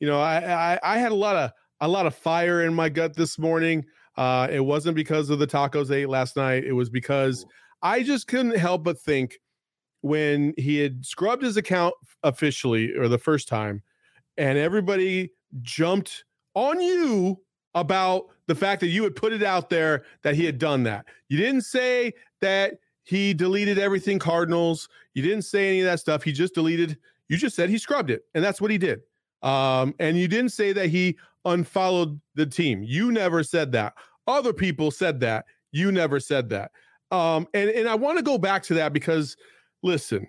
[0.00, 2.88] You know, I, I I had a lot of a lot of fire in my
[2.88, 3.84] gut this morning.
[4.16, 6.64] Uh, it wasn't because of the tacos I ate last night.
[6.64, 7.46] It was because
[7.82, 9.38] I just couldn't help but think
[10.02, 13.82] when he had scrubbed his account officially or the first time,
[14.36, 15.30] and everybody
[15.62, 17.38] jumped on you
[17.74, 21.06] about the fact that you had put it out there that he had done that.
[21.28, 24.88] You didn't say that he deleted everything Cardinals.
[25.14, 26.22] You didn't say any of that stuff.
[26.22, 26.98] He just deleted.
[27.28, 29.00] You just said he scrubbed it, and that's what he did.
[29.42, 32.82] Um, and you didn't say that he unfollowed the team.
[32.82, 33.94] You never said that.
[34.26, 35.46] Other people said that.
[35.72, 36.72] You never said that.
[37.10, 39.36] Um, and and I want to go back to that because
[39.82, 40.28] listen,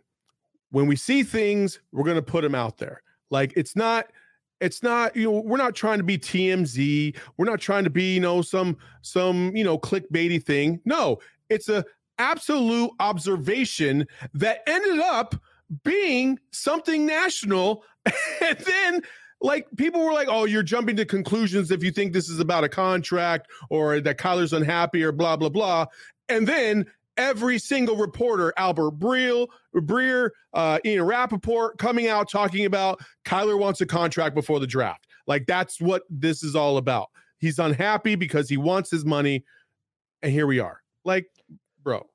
[0.71, 3.01] when we see things, we're going to put them out there.
[3.29, 4.07] Like it's not
[4.59, 7.15] it's not you know we're not trying to be TMZ.
[7.37, 10.79] We're not trying to be you know some some you know clickbaity thing.
[10.85, 11.83] No, it's a
[12.17, 15.35] absolute observation that ended up
[15.83, 17.83] being something national
[18.41, 19.01] and then
[19.41, 22.63] like people were like, "Oh, you're jumping to conclusions if you think this is about
[22.63, 25.87] a contract or that Kyler's unhappy or blah blah blah."
[26.29, 26.85] And then
[27.17, 33.81] every single reporter, Albert Breer, Breer, uh, Ian Rapoport, coming out talking about Kyler wants
[33.81, 35.07] a contract before the draft.
[35.27, 37.09] Like that's what this is all about.
[37.37, 39.43] He's unhappy because he wants his money,
[40.21, 40.81] and here we are.
[41.03, 41.27] Like,
[41.83, 42.05] bro.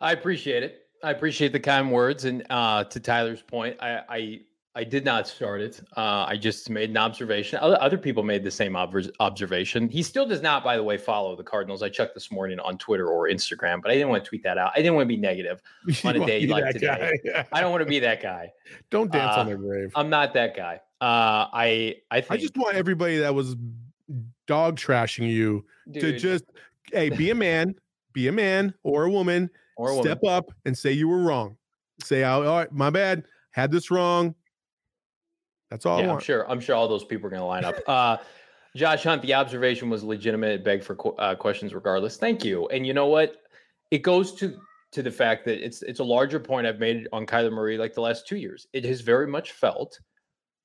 [0.00, 0.82] I appreciate it.
[1.02, 4.40] I appreciate the kind words, and uh, to Tyler's point, I, I
[4.74, 5.80] I did not start it.
[5.96, 7.58] Uh, I just made an observation.
[7.60, 9.88] Other people made the same ob- observation.
[9.88, 11.82] He still does not, by the way, follow the Cardinals.
[11.82, 14.56] I checked this morning on Twitter or Instagram, but I didn't want to tweet that
[14.56, 14.72] out.
[14.74, 15.60] I didn't want to be negative
[16.04, 17.18] on a day like today.
[17.52, 18.52] I don't want to be that guy.
[18.90, 19.90] Don't dance uh, on their grave.
[19.94, 20.80] I'm not that guy.
[21.00, 23.56] Uh, I I think I just want everybody that was
[24.46, 26.02] dog trashing you Dude.
[26.02, 26.44] to just
[26.92, 27.74] hey be a man,
[28.12, 30.36] be a man or a woman, or a step woman.
[30.36, 31.56] up and say you were wrong.
[32.02, 34.34] Say, all right, my bad, had this wrong
[35.70, 36.00] that's all.
[36.00, 36.48] Yeah, I'm sure.
[36.50, 37.76] I'm sure all those people are going to line up.
[37.86, 38.16] Uh,
[38.76, 40.52] Josh Hunt, the observation was legitimate.
[40.52, 42.16] It begged for uh, questions regardless.
[42.16, 42.68] Thank you.
[42.68, 43.36] And you know what?
[43.90, 44.58] It goes to
[44.92, 47.94] to the fact that it's it's a larger point I've made on Kyler Murray like
[47.94, 48.66] the last two years.
[48.72, 49.98] It has very much felt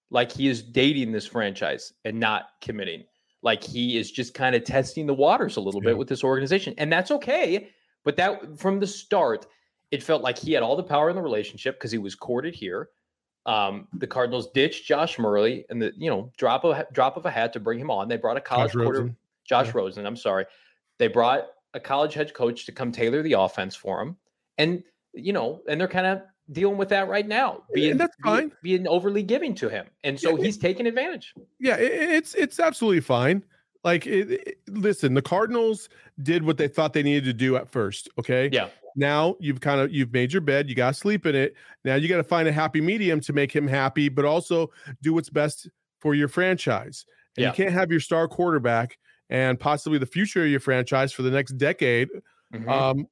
[0.10, 3.04] like he is dating this franchise and not committing.
[3.42, 5.90] Like he is just kind of testing the waters a little yeah.
[5.90, 7.70] bit with this organization, and that's okay.
[8.06, 9.48] But that from the start,
[9.92, 12.56] it felt like he had all the power in the relationship because he was courted
[12.56, 12.90] here.
[13.46, 17.32] Um, the Cardinals ditched Josh Murley and the you know drop of drop of a
[17.32, 18.08] hat to bring him on.
[18.08, 19.18] They brought a college Josh quarter, Rosen.
[19.46, 19.72] Josh yeah.
[19.76, 20.06] Rosen.
[20.06, 20.46] I'm sorry,
[20.98, 24.16] they brought a college head coach to come tailor the offense for him,
[24.58, 28.16] and you know, and they're kind of dealing with that right now, being and that's
[28.24, 31.34] fine, being, being overly giving to him, and so yeah, he's taking advantage.
[31.60, 33.44] Yeah, it, it's it's absolutely fine.
[33.84, 35.90] Like, it, listen, the Cardinals
[36.22, 38.08] did what they thought they needed to do at first.
[38.18, 38.50] Okay.
[38.52, 38.70] Yeah.
[38.96, 41.56] Now you've kind of you've made your bed, you got to sleep in it.
[41.84, 45.14] Now you got to find a happy medium to make him happy, but also do
[45.14, 47.06] what's best for your franchise.
[47.38, 47.50] And yeah.
[47.50, 48.98] you can't have your star quarterback
[49.30, 52.10] and possibly the future of your franchise for the next decade
[52.54, 52.70] mm-hmm.
[52.70, 53.08] um,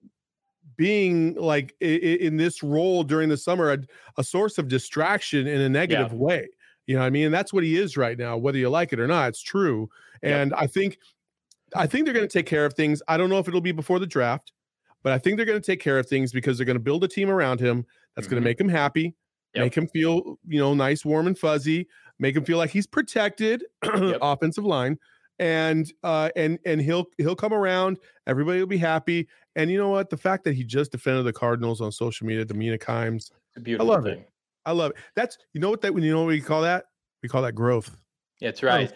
[0.78, 3.80] being like in, in, this role during the summer a,
[4.18, 6.18] a, source of distraction in a negative yeah.
[6.18, 6.48] way.
[6.86, 7.26] You know what I mean?
[7.26, 9.30] And that's what he is right now, whether you like it or not.
[9.30, 9.90] It's true.
[10.22, 10.54] And.
[10.54, 10.98] I think
[11.76, 13.02] I think they're going to take care of things.
[13.08, 14.52] I don't know if it'll be before the draft.
[15.04, 17.04] But I think they're going to take care of things because they're going to build
[17.04, 17.86] a team around him
[18.16, 18.36] that's mm-hmm.
[18.36, 19.16] going to make him happy,
[19.54, 19.64] yep.
[19.64, 21.88] make him feel, you know, nice, warm, and fuzzy,
[22.20, 24.18] make him feel like he's protected, yep.
[24.22, 24.98] offensive line,
[25.40, 27.98] and uh, and and he'll he'll come around.
[28.28, 29.28] Everybody will be happy.
[29.56, 30.10] And you know what?
[30.10, 34.04] The fact that he just defended the Cardinals on social media, Demeena Kimes, I love
[34.04, 34.20] thing.
[34.20, 34.30] it.
[34.66, 34.98] I love it.
[35.16, 36.86] That's you know what that when you know what we call that?
[37.24, 37.98] We call that growth.
[38.40, 38.92] That's right.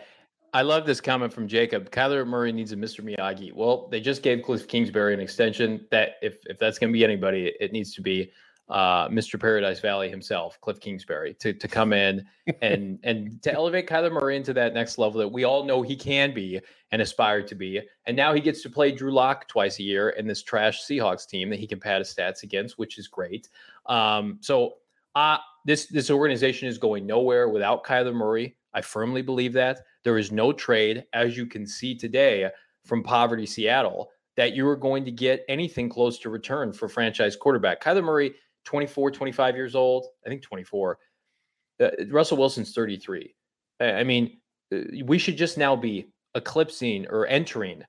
[0.56, 1.92] I love this comment from Jacob.
[1.92, 3.02] Kyler Murray needs a Mr.
[3.02, 3.52] Miyagi.
[3.52, 5.86] Well, they just gave Cliff Kingsbury an extension.
[5.92, 8.32] That if if that's going to be anybody, it needs to be
[8.70, 9.38] uh, Mr.
[9.38, 12.26] Paradise Valley himself, Cliff Kingsbury, to to come in
[12.62, 15.98] and and to elevate Kyler Murray into that next level that we all know he
[15.98, 16.62] can be
[16.94, 17.82] and aspire to be.
[18.06, 21.28] And now he gets to play Drew Lock twice a year in this trash Seahawks
[21.28, 23.50] team that he can pad his stats against, which is great.
[23.88, 24.76] Um, so
[25.16, 28.56] uh, this this organization is going nowhere without Kyler Murray.
[28.74, 29.80] I firmly believe that.
[30.06, 32.50] There is no trade, as you can see today
[32.86, 37.36] from Poverty Seattle, that you are going to get anything close to return for franchise
[37.36, 37.82] quarterback.
[37.82, 41.00] Kyler Murray, 24, 25 years old, I think 24.
[41.82, 43.34] Uh, Russell Wilson's 33.
[43.80, 44.38] I mean,
[44.74, 47.82] uh, we should just now be eclipsing or entering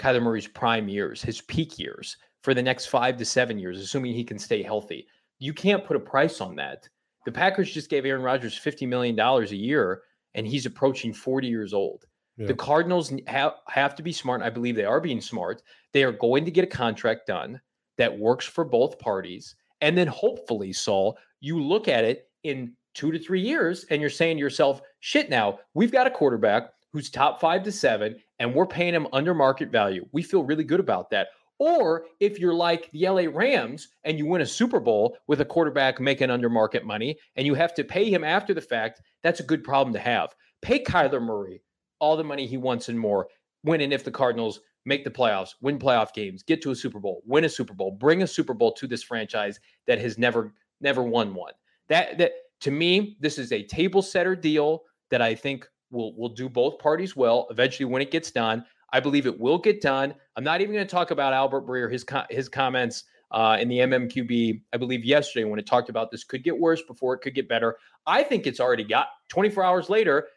[0.00, 4.14] Kyler Murray's prime years, his peak years for the next five to seven years, assuming
[4.14, 5.06] he can stay healthy.
[5.38, 6.88] You can't put a price on that.
[7.24, 10.02] The Packers just gave Aaron Rodgers $50 million a year
[10.34, 12.04] and he's approaching 40 years old.
[12.36, 12.46] Yeah.
[12.46, 14.42] The Cardinals have, have to be smart.
[14.42, 15.62] I believe they are being smart.
[15.92, 17.60] They are going to get a contract done
[17.98, 19.54] that works for both parties.
[19.80, 24.10] And then hopefully, Saul, you look at it in two to three years and you're
[24.10, 28.54] saying to yourself, shit, now we've got a quarterback who's top five to seven and
[28.54, 30.06] we're paying him under market value.
[30.12, 31.28] We feel really good about that.
[31.62, 35.44] Or if you're like the LA Rams and you win a Super Bowl with a
[35.44, 39.38] quarterback making under market money and you have to pay him after the fact, that's
[39.38, 40.34] a good problem to have.
[40.60, 41.62] Pay Kyler Murray
[42.00, 43.28] all the money he wants and more
[43.62, 46.98] when and if the Cardinals make the playoffs, win playoff games, get to a Super
[46.98, 50.52] Bowl, win a Super Bowl, bring a Super Bowl to this franchise that has never
[50.80, 51.52] never won one.
[51.88, 56.30] That that to me, this is a table setter deal that I think will will
[56.30, 58.64] do both parties well eventually when it gets done.
[58.92, 60.14] I believe it will get done.
[60.36, 63.78] I'm not even going to talk about Albert Breer, his his comments uh, in the
[63.78, 67.34] MMQB, I believe yesterday when it talked about this could get worse before it could
[67.34, 67.76] get better.
[68.06, 70.28] I think it's already got 24 hours later.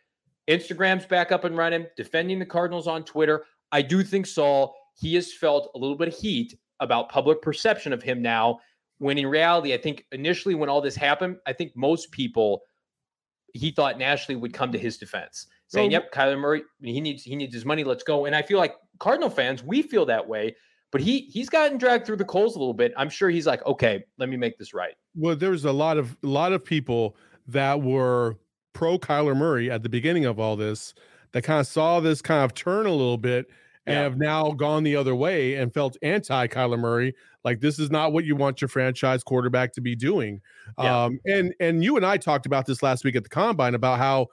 [0.47, 3.45] Instagram's back up and running, defending the Cardinals on Twitter.
[3.71, 7.91] I do think Saul he has felt a little bit of heat about public perception
[7.91, 8.59] of him now.
[8.99, 12.61] When in reality, I think initially when all this happened, I think most people
[13.53, 17.35] he thought nationally would come to his defense saying, "Yep, Kyler Murray, he needs he
[17.35, 17.83] needs his money.
[17.83, 20.55] Let's go." And I feel like Cardinal fans, we feel that way.
[20.91, 22.93] But he he's gotten dragged through the coals a little bit.
[22.95, 24.93] I'm sure he's like, okay, let me make this right.
[25.15, 28.37] Well, there's a lot of a lot of people that were
[28.73, 30.93] pro Kyler Murray at the beginning of all this
[31.33, 33.47] that kind of saw this kind of turn a little bit
[33.85, 34.03] and yeah.
[34.03, 37.13] have now gone the other way and felt anti Kyler Murray.
[37.43, 40.41] Like this is not what you want your franchise quarterback to be doing.
[40.79, 41.03] Yeah.
[41.03, 43.99] Um, and and you and I talked about this last week at the combine about
[43.99, 44.27] how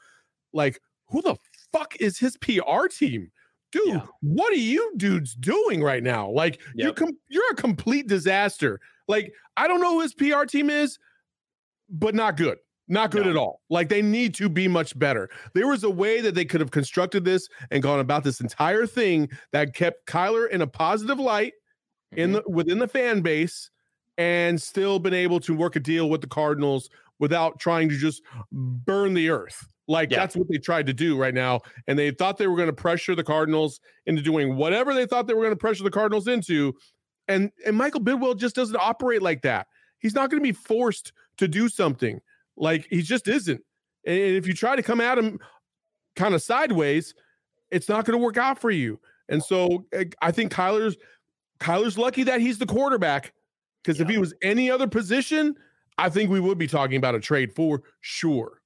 [0.52, 0.80] like
[1.12, 1.36] who the
[1.72, 3.30] fuck is his PR team?
[3.70, 4.06] Dude, yeah.
[4.20, 6.30] what are you dudes doing right now?
[6.30, 6.86] Like yep.
[6.86, 8.80] you com- you're a complete disaster.
[9.08, 10.98] Like I don't know who his PR team is,
[11.88, 12.58] but not good.
[12.88, 13.30] Not good no.
[13.30, 13.60] at all.
[13.70, 15.30] Like they need to be much better.
[15.54, 18.86] There was a way that they could have constructed this and gone about this entire
[18.86, 21.54] thing that kept Kyler in a positive light
[22.12, 22.18] mm-hmm.
[22.18, 23.70] in the within the fan base
[24.18, 28.22] and still been able to work a deal with the Cardinals without trying to just
[28.50, 29.66] burn the earth.
[29.92, 30.20] Like yeah.
[30.20, 31.60] that's what they tried to do right now.
[31.86, 35.26] And they thought they were going to pressure the Cardinals into doing whatever they thought
[35.26, 36.72] they were going to pressure the Cardinals into.
[37.28, 39.66] And and Michael Bidwill just doesn't operate like that.
[39.98, 42.22] He's not going to be forced to do something.
[42.56, 43.60] Like he just isn't.
[44.06, 45.38] And if you try to come at him
[46.16, 47.14] kind of sideways,
[47.70, 48.98] it's not going to work out for you.
[49.28, 50.96] And so eh, I think Kyler's
[51.60, 53.34] Kyler's lucky that he's the quarterback
[53.84, 54.06] because yeah.
[54.06, 55.54] if he was any other position,
[55.98, 58.61] I think we would be talking about a trade for sure.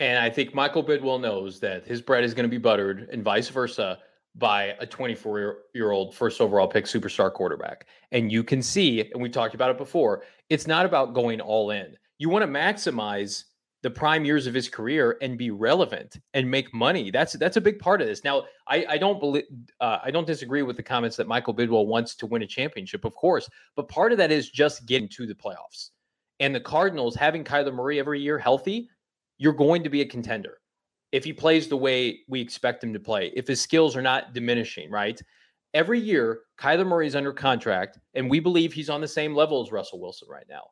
[0.00, 3.22] And I think Michael Bidwill knows that his bread is going to be buttered and
[3.22, 3.98] vice versa
[4.34, 7.86] by a 24 year old first overall pick superstar quarterback.
[8.10, 11.70] And you can see, and we talked about it before, it's not about going all
[11.70, 11.94] in.
[12.16, 13.44] You want to maximize
[13.82, 17.10] the prime years of his career and be relevant and make money.
[17.10, 18.24] That's that's a big part of this.
[18.24, 19.44] Now, I, I don't believe
[19.80, 23.04] uh, I don't disagree with the comments that Michael Bidwill wants to win a championship,
[23.04, 25.90] of course, but part of that is just getting to the playoffs.
[26.40, 28.88] And the Cardinals having Kyler Murray every year healthy
[29.40, 30.58] you're going to be a contender
[31.12, 34.34] if he plays the way we expect him to play, if his skills are not
[34.34, 35.20] diminishing, right?
[35.72, 39.62] Every year, Kyler Murray is under contract, and we believe he's on the same level
[39.62, 40.64] as Russell Wilson right now.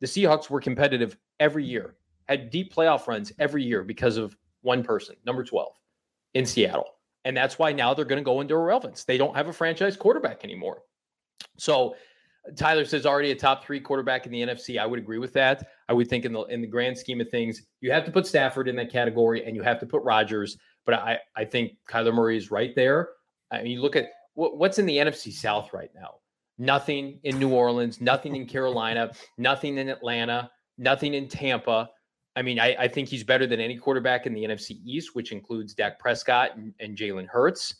[0.00, 4.82] The Seahawks were competitive every year, had deep playoff runs every year because of one
[4.82, 5.72] person, number 12
[6.34, 6.90] in Seattle.
[7.24, 9.04] And that's why now they're going to go into irrelevance.
[9.04, 10.82] They don't have a franchise quarterback anymore.
[11.58, 11.94] So
[12.54, 14.78] Tyler says already a top three quarterback in the NFC.
[14.78, 15.66] I would agree with that.
[15.88, 18.26] I would think in the in the grand scheme of things, you have to put
[18.26, 20.56] Stafford in that category and you have to put Rodgers.
[20.84, 23.10] But I I think Kyler Murray is right there.
[23.50, 26.16] I mean, you look at what, what's in the NFC South right now.
[26.58, 31.90] Nothing in New Orleans, nothing in Carolina, nothing in Atlanta, nothing in Tampa.
[32.36, 35.32] I mean, I, I, think he's better than any quarterback in the NFC East, which
[35.32, 37.76] includes Dak Prescott and, and Jalen Hurts.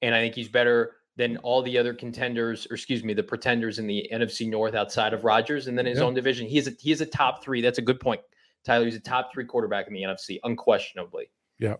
[0.00, 3.78] And I think he's better than all the other contenders, or excuse me, the pretenders
[3.78, 6.04] in the NFC North outside of Rodgers and then his yeah.
[6.04, 6.46] own division.
[6.46, 7.60] He is a, he is a top three.
[7.60, 8.20] That's a good point,
[8.64, 8.86] Tyler.
[8.86, 11.30] He's a top three quarterback in the NFC, unquestionably.
[11.58, 11.74] Yeah.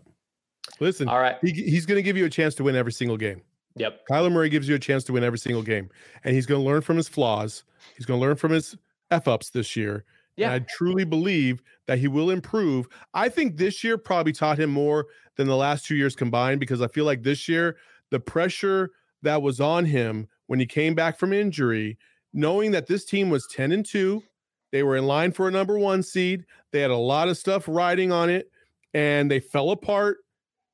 [0.80, 3.16] Listen, all right, he, he's going to give you a chance to win every single
[3.16, 3.42] game.
[3.76, 4.02] Yep.
[4.10, 5.88] Kyler Murray gives you a chance to win every single game,
[6.24, 7.64] and he's going to learn from his flaws.
[7.96, 8.76] He's going to learn from his
[9.10, 10.04] f ups this year.
[10.36, 10.52] Yeah.
[10.52, 12.86] And I truly believe that he will improve.
[13.12, 15.06] I think this year probably taught him more
[15.36, 17.76] than the last two years combined because I feel like this year
[18.10, 18.90] the pressure
[19.22, 21.98] that was on him when he came back from injury,
[22.32, 24.22] knowing that this team was 10 and 2,
[24.70, 27.64] they were in line for a number 1 seed, they had a lot of stuff
[27.68, 28.50] riding on it
[28.94, 30.18] and they fell apart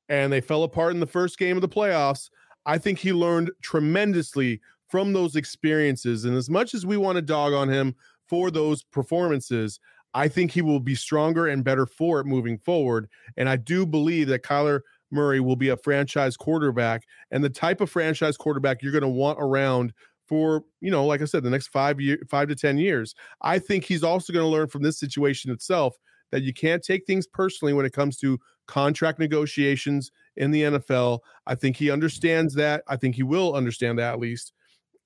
[0.07, 2.29] and they fell apart in the first game of the playoffs.
[2.65, 7.21] I think he learned tremendously from those experiences and as much as we want to
[7.21, 7.95] dog on him
[8.27, 9.79] for those performances,
[10.13, 13.07] I think he will be stronger and better for it moving forward.
[13.37, 14.81] And I do believe that Kyler
[15.11, 19.07] Murray will be a franchise quarterback and the type of franchise quarterback you're going to
[19.07, 19.93] want around
[20.27, 23.15] for, you know, like I said, the next five year, five to 10 years.
[23.41, 25.95] I think he's also going to learn from this situation itself
[26.31, 31.19] that you can't take things personally when it comes to contract negotiations in the NFL.
[31.47, 32.83] I think he understands that.
[32.87, 34.53] I think he will understand that at least.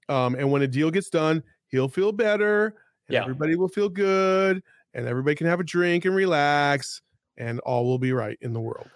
[0.10, 2.76] Um, and when a deal gets done, he'll feel better
[3.10, 3.22] yeah.
[3.22, 7.02] everybody will feel good and everybody can have a drink and relax
[7.38, 8.88] and all will be right in the world.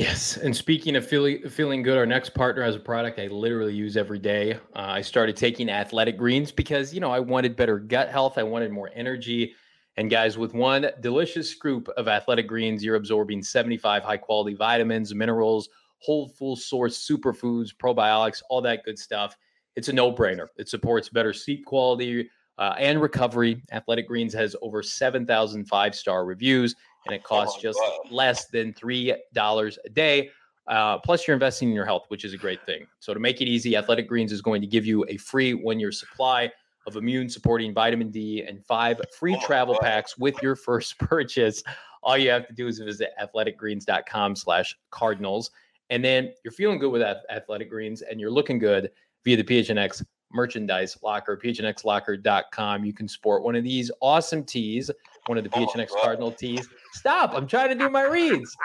[0.00, 3.74] Yes, and speaking of feeling feeling good, our next partner has a product I literally
[3.74, 4.54] use every day.
[4.54, 8.42] Uh, I started taking Athletic Greens because you know I wanted better gut health, I
[8.42, 9.54] wanted more energy,
[9.98, 15.14] and guys, with one delicious scoop of Athletic Greens, you're absorbing 75 high quality vitamins,
[15.14, 19.36] minerals, whole full source superfoods, probiotics, all that good stuff.
[19.76, 20.46] It's a no brainer.
[20.56, 22.30] It supports better sleep quality,
[22.60, 23.62] uh, and recovery.
[23.72, 26.74] Athletic Greens has over 7,000 five star reviews,
[27.06, 28.12] and it costs oh just God.
[28.12, 30.30] less than $3 a day.
[30.66, 32.86] Uh, plus, you're investing in your health, which is a great thing.
[33.00, 35.80] So, to make it easy, Athletic Greens is going to give you a free one
[35.80, 36.50] year supply
[36.86, 39.82] of immune supporting vitamin D and five free oh travel God.
[39.82, 41.62] packs with your first purchase.
[42.02, 45.50] All you have to do is visit athleticgreens.com slash cardinals.
[45.90, 48.90] And then you're feeling good with Athletic Greens and you're looking good
[49.24, 52.84] via the PHNX merchandise locker, phnxlocker.com.
[52.84, 54.90] You can sport one of these awesome tees,
[55.26, 56.66] one of the PHNX oh, Cardinal tees.
[56.92, 57.32] Stop.
[57.34, 58.56] I'm trying to do my reads.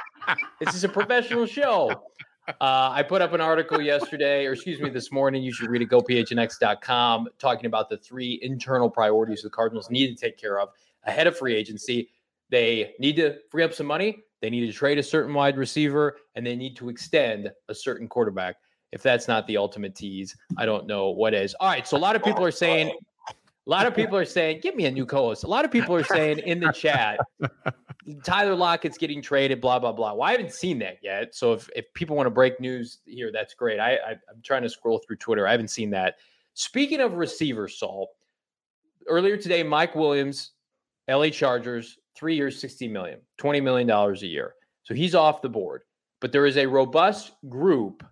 [0.60, 2.04] this is a professional show.
[2.48, 5.42] Uh, I put up an article yesterday, or excuse me, this morning.
[5.42, 5.86] You should read it.
[5.86, 10.70] Go GoPHNX.com, talking about the three internal priorities the Cardinals need to take care of
[11.06, 12.10] ahead of free agency.
[12.50, 14.24] They need to free up some money.
[14.42, 18.08] They need to trade a certain wide receiver, and they need to extend a certain
[18.08, 18.58] quarterback.
[18.96, 21.54] If that's not the ultimate tease, I don't know what is.
[21.60, 21.86] All right.
[21.86, 24.86] So a lot of people are saying, a lot of people are saying, give me
[24.86, 25.44] a new co-host.
[25.44, 27.20] A lot of people are saying in the chat,
[28.24, 30.14] Tyler Lockett's getting traded, blah, blah, blah.
[30.14, 31.36] Well, I haven't seen that yet.
[31.36, 33.82] So if, if people want to break news here, that's great.
[33.82, 35.46] I, I I'm trying to scroll through Twitter.
[35.46, 36.16] I haven't seen that.
[36.54, 38.16] Speaking of receivers, Saul,
[39.10, 40.52] earlier today, Mike Williams,
[41.10, 44.54] LA Chargers, three years, 60 million, $20 million a year.
[44.84, 45.82] So he's off the board.
[46.22, 48.06] But there is a robust group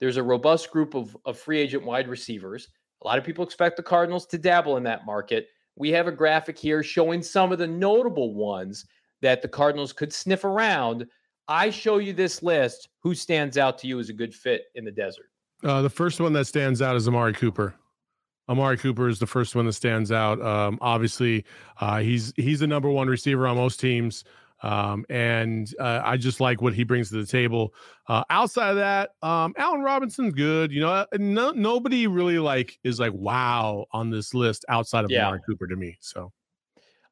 [0.00, 2.68] there's a robust group of, of free agent wide receivers.
[3.02, 5.48] A lot of people expect the Cardinals to dabble in that market.
[5.76, 8.84] We have a graphic here showing some of the notable ones
[9.22, 11.06] that the Cardinals could sniff around.
[11.46, 12.88] I show you this list.
[13.02, 15.26] Who stands out to you as a good fit in the desert?
[15.64, 17.74] Uh, the first one that stands out is Amari Cooper.
[18.48, 20.40] Amari Cooper is the first one that stands out.
[20.40, 21.44] Um, obviously,
[21.80, 24.24] uh, he's he's the number one receiver on most teams.
[24.62, 27.74] Um, and uh, I just like what he brings to the table.
[28.08, 30.72] Uh, outside of that, um, Allen Robinson's good.
[30.72, 35.26] You know, no, nobody really like is like wow on this list outside of yeah.
[35.26, 35.96] Amari Cooper to me.
[36.00, 36.32] So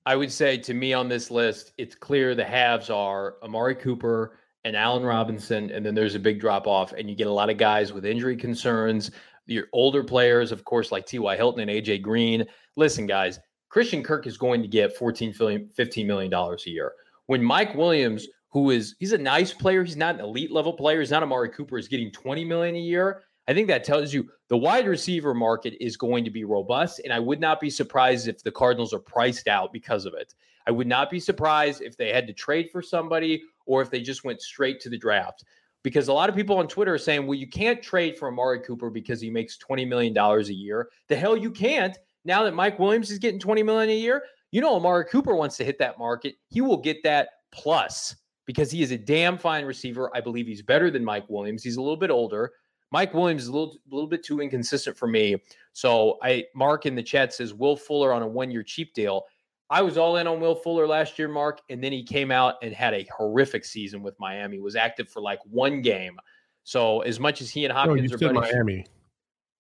[0.05, 4.39] I would say to me on this list, it's clear the halves are Amari Cooper
[4.65, 7.51] and Allen Robinson, and then there's a big drop off, and you get a lot
[7.51, 9.13] of guys with injury concerns.
[9.47, 11.37] Your older players, of course, like T.Y.
[11.37, 11.99] Hilton and A.J.
[11.99, 12.45] Green.
[12.77, 13.39] Listen, guys,
[13.69, 15.33] Christian Kirk is going to get 14,
[15.73, 16.93] 15 million dollars a year
[17.27, 21.01] when Mike Williams, who is he's a nice player, he's not an elite level player,
[21.01, 23.23] he's not Amari Cooper, is getting 20 million a year.
[23.49, 27.01] I think that tells you the wide receiver market is going to be robust.
[27.05, 30.35] And I would not be surprised if the Cardinals are priced out because of it.
[30.67, 34.01] I would not be surprised if they had to trade for somebody or if they
[34.01, 35.45] just went straight to the draft.
[35.85, 38.61] Because a lot of people on Twitter are saying, well, you can't trade for Amari
[38.61, 40.89] Cooper because he makes $20 million a year.
[41.09, 41.97] The hell you can't.
[42.25, 45.57] Now that Mike Williams is getting 20 million a year, you know, Amari Cooper wants
[45.57, 46.35] to hit that market.
[46.49, 48.17] He will get that plus
[48.47, 50.11] because he is a damn fine receiver.
[50.15, 51.63] I believe he's better than Mike Williams.
[51.63, 52.53] He's a little bit older.
[52.93, 55.37] Mike Williams is a little, a little bit too inconsistent for me.
[55.73, 59.25] So I Mark in the chat says Will Fuller on a one-year cheap deal.
[59.69, 62.55] I was all in on Will Fuller last year, Mark, and then he came out
[62.63, 64.61] and had a horrific season with Miami.
[64.61, 66.17] Was active for like one game.
[66.63, 68.87] So as much as he and Hopkins no, are buddies, Miami.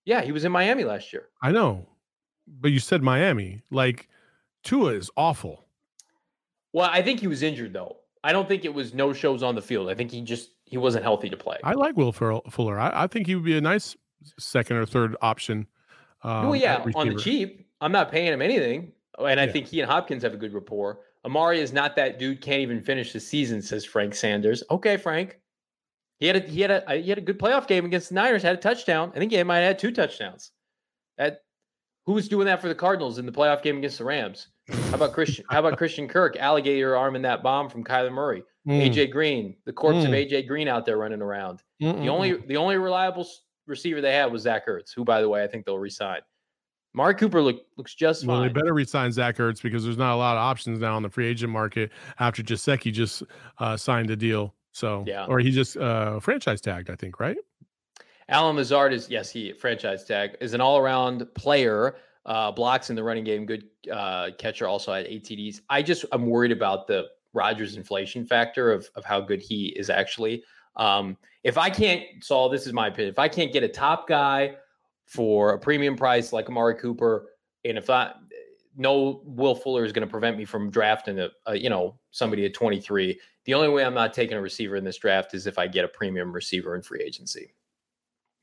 [0.05, 1.29] Yeah, he was in Miami last year.
[1.43, 1.87] I know,
[2.61, 3.63] but you said Miami.
[3.73, 4.09] Like
[4.67, 5.65] Tua is awful.
[6.73, 7.97] Well, I think he was injured though.
[8.25, 9.89] I don't think it was no shows on the field.
[9.89, 11.59] I think he just he wasn't healthy to play.
[11.63, 12.79] I like Will Fuller.
[12.79, 13.97] I, I think he would be a nice
[14.39, 15.67] second or third option.
[16.23, 17.69] Um, well, yeah, on the cheap.
[17.81, 19.53] I'm not paying him anything, and I yeah.
[19.53, 21.01] think he and Hopkins have a good rapport.
[21.25, 22.41] Amari is not that dude.
[22.41, 24.65] Can't even finish the season, says Frank Sanders.
[24.71, 25.39] Okay, Frank.
[26.19, 28.43] He had a he had a he had a good playoff game against the Niners.
[28.43, 29.13] Had a touchdown.
[29.15, 30.51] I think he might have had two touchdowns.
[31.19, 31.43] That
[32.07, 34.49] who was doing that for the Cardinals in the playoff game against the Rams?
[34.69, 35.45] How about Christian?
[35.51, 38.43] how about Christian Kirk, alligator arm in that bomb from Kyler Murray?
[38.67, 38.91] Mm.
[38.91, 40.07] AJ Green, the corpse mm.
[40.07, 41.63] of AJ Green out there running around.
[41.81, 42.01] Mm-mm.
[42.01, 43.27] The only the only reliable
[43.67, 46.21] receiver they had was Zach Ertz, who, by the way, I think they'll resign.
[46.95, 48.29] Mark Cooper look, looks just fine.
[48.29, 51.03] Well, they better resign Zach Ertz because there's not a lot of options now on
[51.03, 53.23] the free agent market after Gesicki just
[53.59, 54.55] uh, signed a deal.
[54.73, 57.37] So, yeah, or he just uh, franchise tagged, I think, right?
[58.29, 61.97] Allen Lazard is yes, he franchise tag is an all around player.
[62.25, 64.67] Uh, blocks in the running game, good uh, catcher.
[64.67, 65.61] Also had ATDs.
[65.71, 69.91] I just I'm worried about the Rodgers inflation factor of of how good he is
[69.91, 70.43] actually.
[70.75, 73.13] Um, if I can't Saul this is my opinion.
[73.13, 74.57] If I can't get a top guy
[75.05, 77.29] for a premium price like Amari Cooper,
[77.65, 78.13] and if I
[78.77, 82.45] no Will Fuller is going to prevent me from drafting a, a, you know somebody
[82.45, 83.19] at 23.
[83.45, 85.85] The only way I'm not taking a receiver in this draft is if I get
[85.85, 87.55] a premium receiver in free agency.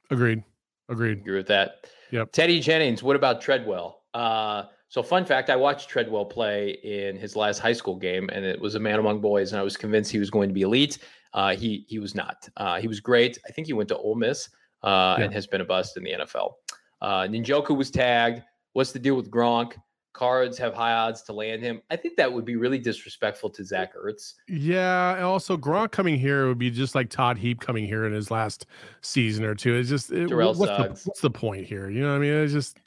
[0.09, 0.43] Agreed.
[0.89, 1.19] Agreed.
[1.19, 1.87] Agree with that.
[2.11, 2.31] Yep.
[2.31, 3.01] Teddy Jennings.
[3.01, 4.01] What about Treadwell?
[4.13, 8.45] Uh, so, fun fact: I watched Treadwell play in his last high school game, and
[8.45, 10.61] it was a man among boys, and I was convinced he was going to be
[10.61, 10.99] elite.
[11.33, 12.47] Uh, he he was not.
[12.57, 13.39] Uh, he was great.
[13.47, 14.49] I think he went to Ole Miss
[14.83, 15.25] uh, yeah.
[15.25, 16.53] and has been a bust in the NFL.
[17.01, 18.43] Uh, Njoku was tagged.
[18.73, 19.73] What's the deal with Gronk?
[20.14, 21.82] Cards have high odds to land him.
[21.89, 24.34] I think that would be really disrespectful to Zach Ertz.
[24.47, 28.14] Yeah, and also Gronk coming here would be just like Todd Heap coming here in
[28.14, 28.68] his last
[29.01, 29.76] season or two.
[29.76, 31.89] It's just it, what's, the, what's the point here?
[31.89, 32.34] You know what I mean?
[32.34, 32.78] It's just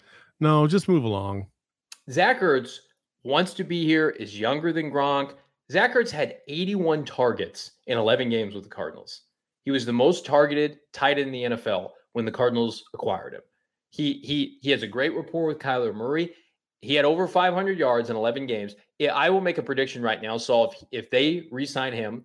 [0.41, 1.47] no, just move along.
[2.11, 2.79] Zach Ertz
[3.25, 4.11] wants to be here.
[4.11, 5.35] Is younger than Gronk.
[5.71, 9.23] Zach Ertz had 81 targets in 11 games with the Cardinals.
[9.65, 13.41] He was the most targeted tight end in the NFL when the Cardinals acquired him.
[13.91, 16.33] He he he has a great rapport with Kyler Murray.
[16.83, 18.77] He had over 500 yards in 11 games.
[19.13, 20.37] I will make a prediction right now.
[20.37, 22.25] So if if they re-sign him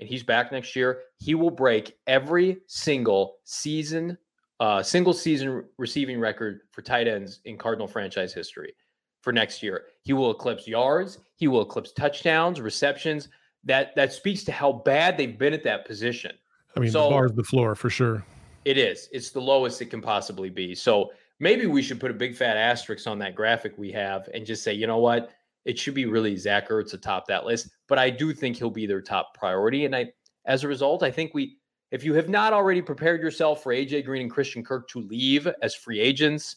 [0.00, 4.16] and he's back next year, he will break every single season,
[4.60, 8.74] uh, single season receiving record for tight ends in Cardinal franchise history
[9.22, 9.86] for next year.
[10.02, 11.18] He will eclipse yards.
[11.36, 13.28] He will eclipse touchdowns, receptions.
[13.64, 16.32] That that speaks to how bad they've been at that position.
[16.76, 18.24] I mean, so, the bar is the floor for sure.
[18.64, 19.08] It is.
[19.12, 20.74] It's the lowest it can possibly be.
[20.74, 24.46] So maybe we should put a big fat asterisk on that graphic we have and
[24.46, 25.30] just say, you know what?
[25.64, 27.70] It should be really Zach Ertz atop that list.
[27.88, 29.84] But I do think he'll be their top priority.
[29.84, 30.12] And I,
[30.44, 31.58] as a result, I think we,
[31.90, 35.48] if you have not already prepared yourself for AJ Green and Christian Kirk to leave
[35.62, 36.56] as free agents,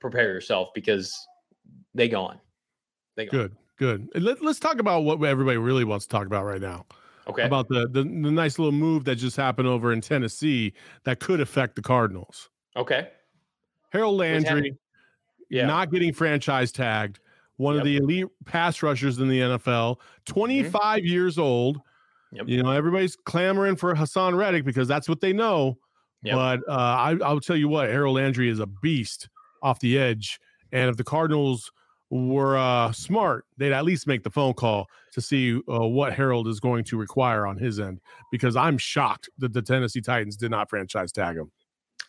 [0.00, 1.14] prepare yourself because
[1.94, 2.40] they gone.
[3.16, 3.40] They gone.
[3.78, 4.22] Good, good.
[4.22, 6.86] Let, us talk about what everybody really wants to talk about right now.
[7.28, 7.42] Okay.
[7.42, 10.72] About the, the the nice little move that just happened over in Tennessee
[11.04, 12.50] that could affect the Cardinals.
[12.76, 13.10] Okay.
[13.92, 14.76] Harold Landry,
[15.50, 15.66] yeah.
[15.66, 17.20] not getting franchise tagged,
[17.56, 17.82] one yep.
[17.82, 21.06] of the elite pass rushers in the NFL, 25 mm-hmm.
[21.06, 21.80] years old.
[22.32, 22.48] Yep.
[22.48, 25.78] You know, everybody's clamoring for Haason Reddick because that's what they know.
[26.22, 26.34] Yep.
[26.34, 29.28] But uh, I, I'll tell you what, Harold Landry is a beast
[29.62, 30.40] off the edge.
[30.72, 31.70] And if the Cardinals
[32.08, 36.48] were uh, smart, they'd at least make the phone call to see uh, what Harold
[36.48, 38.00] is going to require on his end.
[38.30, 41.50] Because I'm shocked that the Tennessee Titans did not franchise tag him.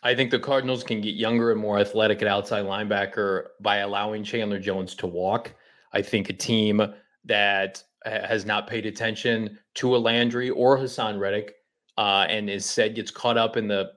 [0.04, 4.22] I think the Cardinals can get younger and more athletic at outside linebacker by allowing
[4.22, 5.54] Chandler Jones to walk.
[5.94, 6.82] I think a team
[7.24, 11.54] that has not paid attention to a Landry or Haason Reddick
[11.96, 13.92] uh, and is said gets caught up in the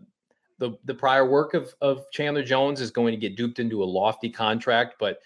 [0.60, 3.86] the, the prior work of, of Chandler Jones is going to get duped into a
[3.86, 5.20] lofty contract, but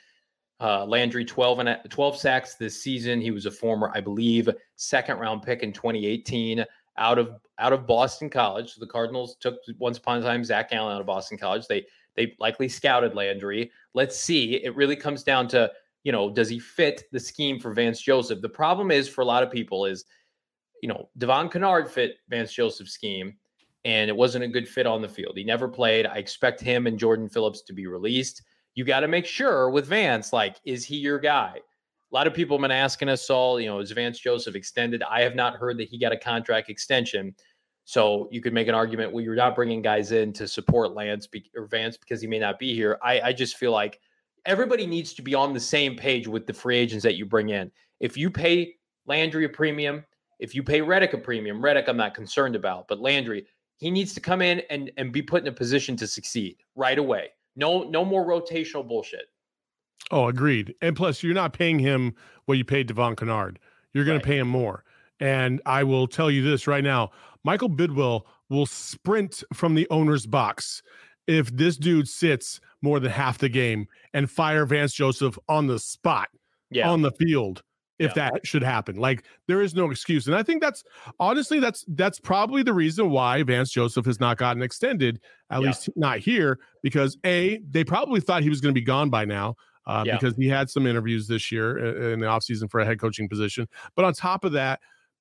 [0.59, 3.21] uh, Landry 12 and 12 sacks this season.
[3.21, 6.65] He was a former, I believe, second round pick in 2018
[7.01, 8.75] out of out of Boston College.
[8.75, 11.67] The Cardinals took once upon a time Zach Allen out of Boston College.
[11.67, 11.85] They
[12.15, 13.71] they likely scouted Landry.
[13.93, 14.55] Let's see.
[14.63, 15.71] It really comes down to
[16.03, 18.41] you know does he fit the scheme for Vance Joseph?
[18.41, 20.05] The problem is for a lot of people is
[20.81, 23.35] you know Devon Kennard fit Vance Joseph's scheme.
[23.83, 25.35] And it wasn't a good fit on the field.
[25.35, 26.05] He never played.
[26.05, 28.43] I expect him and Jordan Phillips to be released
[28.75, 31.59] you got to make sure with Vance, like, is he your guy?
[32.11, 35.01] A lot of people have been asking us all, you know, is Vance Joseph extended?
[35.03, 37.33] I have not heard that he got a contract extension.
[37.85, 41.25] So you could make an argument, well, you're not bringing guys in to support Lance
[41.25, 42.99] be- or Vance because he may not be here.
[43.01, 43.99] I, I just feel like
[44.45, 47.49] everybody needs to be on the same page with the free agents that you bring
[47.49, 47.71] in.
[48.01, 50.03] If you pay Landry a premium,
[50.39, 53.47] if you pay Reddick a premium, Reddick I'm not concerned about, but Landry,
[53.77, 56.99] he needs to come in and and be put in a position to succeed right
[56.99, 57.29] away.
[57.55, 59.30] No, no more rotational bullshit.
[60.09, 60.73] Oh, agreed.
[60.81, 63.59] And plus, you're not paying him what you paid Devon Kennard.
[63.93, 64.23] You're going right.
[64.23, 64.83] to pay him more.
[65.19, 67.11] And I will tell you this right now:
[67.43, 70.81] Michael Bidwill will sprint from the owner's box
[71.27, 75.79] if this dude sits more than half the game and fire Vance Joseph on the
[75.79, 76.29] spot,
[76.69, 76.89] yeah.
[76.89, 77.61] on the field
[78.01, 78.31] if yeah.
[78.31, 78.95] that should happen.
[78.95, 80.25] Like there is no excuse.
[80.25, 80.83] And I think that's
[81.19, 85.21] honestly that's that's probably the reason why Vance Joseph has not gotten extended,
[85.51, 85.67] at yeah.
[85.67, 89.23] least not here, because A, they probably thought he was going to be gone by
[89.23, 89.55] now.
[89.87, 90.17] Uh, yeah.
[90.17, 93.67] because he had some interviews this year in the offseason for a head coaching position.
[93.95, 94.79] But on top of that,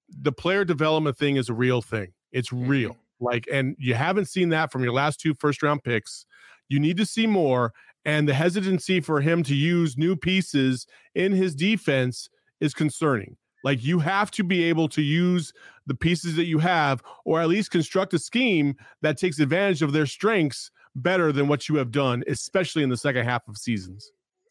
[0.08, 2.12] the player development thing is a real thing.
[2.32, 2.90] It's real.
[2.90, 3.24] Mm-hmm.
[3.24, 6.26] Like, and you haven't seen that from your last two first round picks.
[6.68, 7.72] You need to see more.
[8.04, 12.30] And the hesitancy for him to use new pieces in his defense
[12.60, 13.36] is concerning.
[13.62, 15.52] Like you have to be able to use
[15.86, 19.92] the pieces that you have, or at least construct a scheme that takes advantage of
[19.92, 24.10] their strengths better than what you have done, especially in the second half of seasons.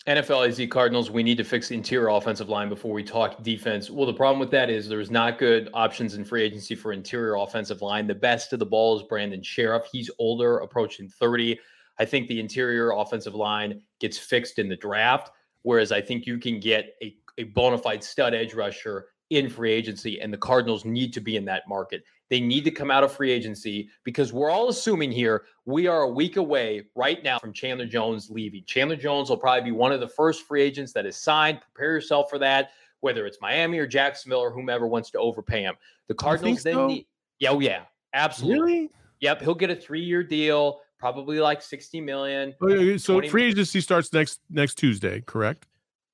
[0.09, 3.91] NFL AZ Cardinals, we need to fix the interior offensive line before we talk defense.
[3.91, 7.35] Well, the problem with that is there's not good options in free agency for interior
[7.35, 8.07] offensive line.
[8.07, 9.83] The best of the ball is Brandon Scherff.
[9.91, 11.59] He's older, approaching 30.
[11.99, 15.29] I think the interior offensive line gets fixed in the draft,
[15.61, 19.71] whereas I think you can get a a bona fide stud edge rusher in free
[19.71, 22.03] agency, and the Cardinals need to be in that market.
[22.29, 26.03] They need to come out of free agency because we're all assuming here we are
[26.03, 28.63] a week away right now from Chandler Jones leaving.
[28.65, 31.59] Chandler Jones will probably be one of the first free agents that is signed.
[31.61, 35.75] Prepare yourself for that, whether it's Miami or Jacksonville or whomever wants to overpay him.
[36.07, 36.87] The Cardinals then so?
[36.87, 37.07] need,
[37.39, 37.81] yeah, oh, yeah,
[38.13, 38.73] absolutely.
[38.73, 38.89] Really?
[39.21, 42.53] Yep, he'll get a three-year deal, probably like sixty million.
[42.61, 45.65] Oh, so free agency starts next next Tuesday, correct?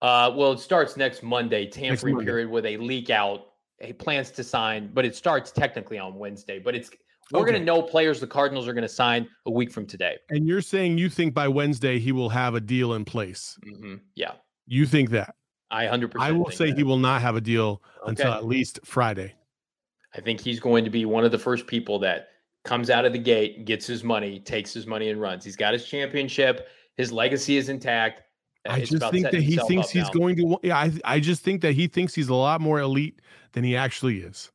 [0.02, 2.30] Uh, well, it starts next Monday, tampering Monday.
[2.30, 3.48] period, where they leak out
[3.80, 6.60] he plans to sign, but it starts technically on Wednesday.
[6.60, 6.90] But it's
[7.32, 7.52] we're okay.
[7.52, 10.18] going to know players the Cardinals are going to sign a week from today.
[10.30, 13.58] And you're saying you think by Wednesday he will have a deal in place?
[13.66, 13.96] Mm-hmm.
[14.16, 14.34] Yeah,
[14.68, 15.36] you think that?
[15.72, 16.30] I hundred percent.
[16.30, 16.78] I will say that.
[16.78, 18.10] he will not have a deal okay.
[18.10, 19.34] until at least Friday.
[20.16, 22.30] I think he's going to be one of the first people that
[22.64, 25.44] comes out of the gate, gets his money, takes his money, and runs.
[25.44, 26.68] He's got his championship.
[26.96, 28.22] His legacy is intact.
[28.68, 30.12] I just think that he thinks he's now.
[30.12, 30.60] going to.
[30.64, 33.22] Yeah, I, I just think that he thinks he's a lot more elite
[33.54, 34.52] than he actually is,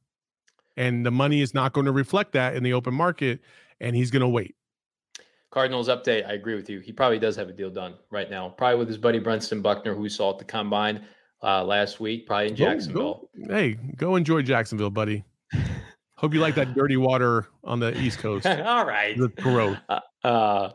[0.76, 3.40] and the money is not going to reflect that in the open market,
[3.80, 4.54] and he's going to wait.
[5.50, 6.28] Cardinals update.
[6.28, 6.80] I agree with you.
[6.80, 9.94] He probably does have a deal done right now, probably with his buddy Brentson Buckner,
[9.94, 11.04] who we saw at the combine
[11.42, 13.28] uh, last week, probably in Jacksonville.
[13.36, 15.24] Go, go, hey, go enjoy Jacksonville, buddy.
[16.20, 18.46] Hope you like that dirty water on the East Coast.
[18.46, 19.16] All right.
[19.16, 19.78] The growth.
[19.88, 20.72] Uh, uh,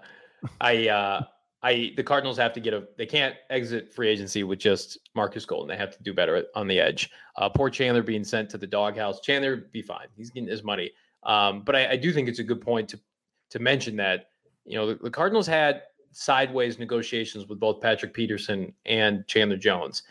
[0.59, 1.21] I uh,
[1.65, 5.45] I the Cardinals have to get a they can't exit free agency with just Marcus
[5.45, 5.67] Golden.
[5.67, 7.09] They have to do better on the edge.
[7.37, 9.19] Uh, poor Chandler being sent to the doghouse.
[9.19, 10.05] Chandler be fine.
[10.15, 10.91] He's getting his money.
[11.23, 12.99] Um, but I, I, do think it's a good point to
[13.49, 14.27] to mention that
[14.63, 20.03] you know the, the, Cardinals had sideways negotiations with both Patrick Peterson and Chandler Jones.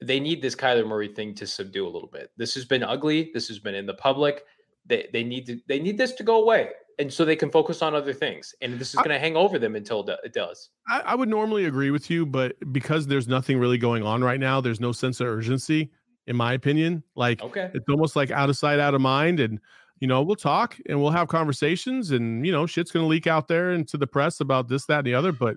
[0.00, 2.30] They need this Kyler Murray thing to subdue a little bit.
[2.38, 3.30] This has been ugly.
[3.34, 4.44] This has been in the public.
[4.86, 7.82] They they need to they need this to go away and so they can focus
[7.82, 8.54] on other things.
[8.62, 10.70] And this is going to hang over them until it does.
[10.88, 14.40] I, I, would normally agree with you, but because there's nothing really going on right
[14.40, 15.90] now, there's no sense of urgency,
[16.26, 17.02] in my opinion.
[17.14, 19.40] Like, okay, it's almost like out of sight, out of mind.
[19.40, 19.60] And
[20.00, 23.26] you know, we'll talk and we'll have conversations, and you know, shit's going to leak
[23.26, 25.32] out there into the press about this, that, and the other.
[25.32, 25.56] But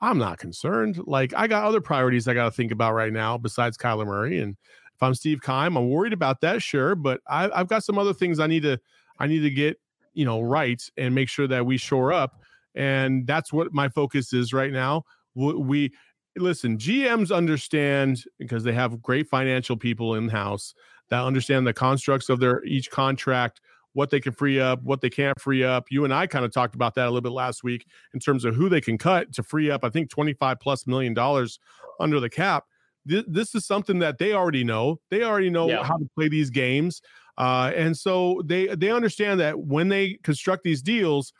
[0.00, 1.00] I'm not concerned.
[1.06, 4.40] Like, I got other priorities I got to think about right now besides Kyler Murray.
[4.40, 4.56] And
[4.94, 8.14] if I'm Steve Keim, I'm worried about that, sure, but I, I've got some other
[8.14, 8.80] things I need to
[9.18, 9.78] I need to get
[10.18, 12.42] you know right and make sure that we shore up
[12.74, 15.04] and that's what my focus is right now.
[15.34, 15.92] We
[16.36, 20.72] listen gms understand because they have great financial people in house
[21.08, 23.60] that understand the constructs of their each contract
[23.94, 25.86] what they can free up what they can't free up.
[25.90, 28.44] You and i kind of talked about that a little bit last week in terms
[28.44, 31.58] of who they can cut to free up i think 25 plus million dollars
[32.00, 32.64] under the cap.
[33.04, 35.00] This, this is something that they already know.
[35.10, 35.82] They already know yeah.
[35.82, 37.00] how to play these games
[37.38, 41.32] uh, and so they they understand that when they construct these deals,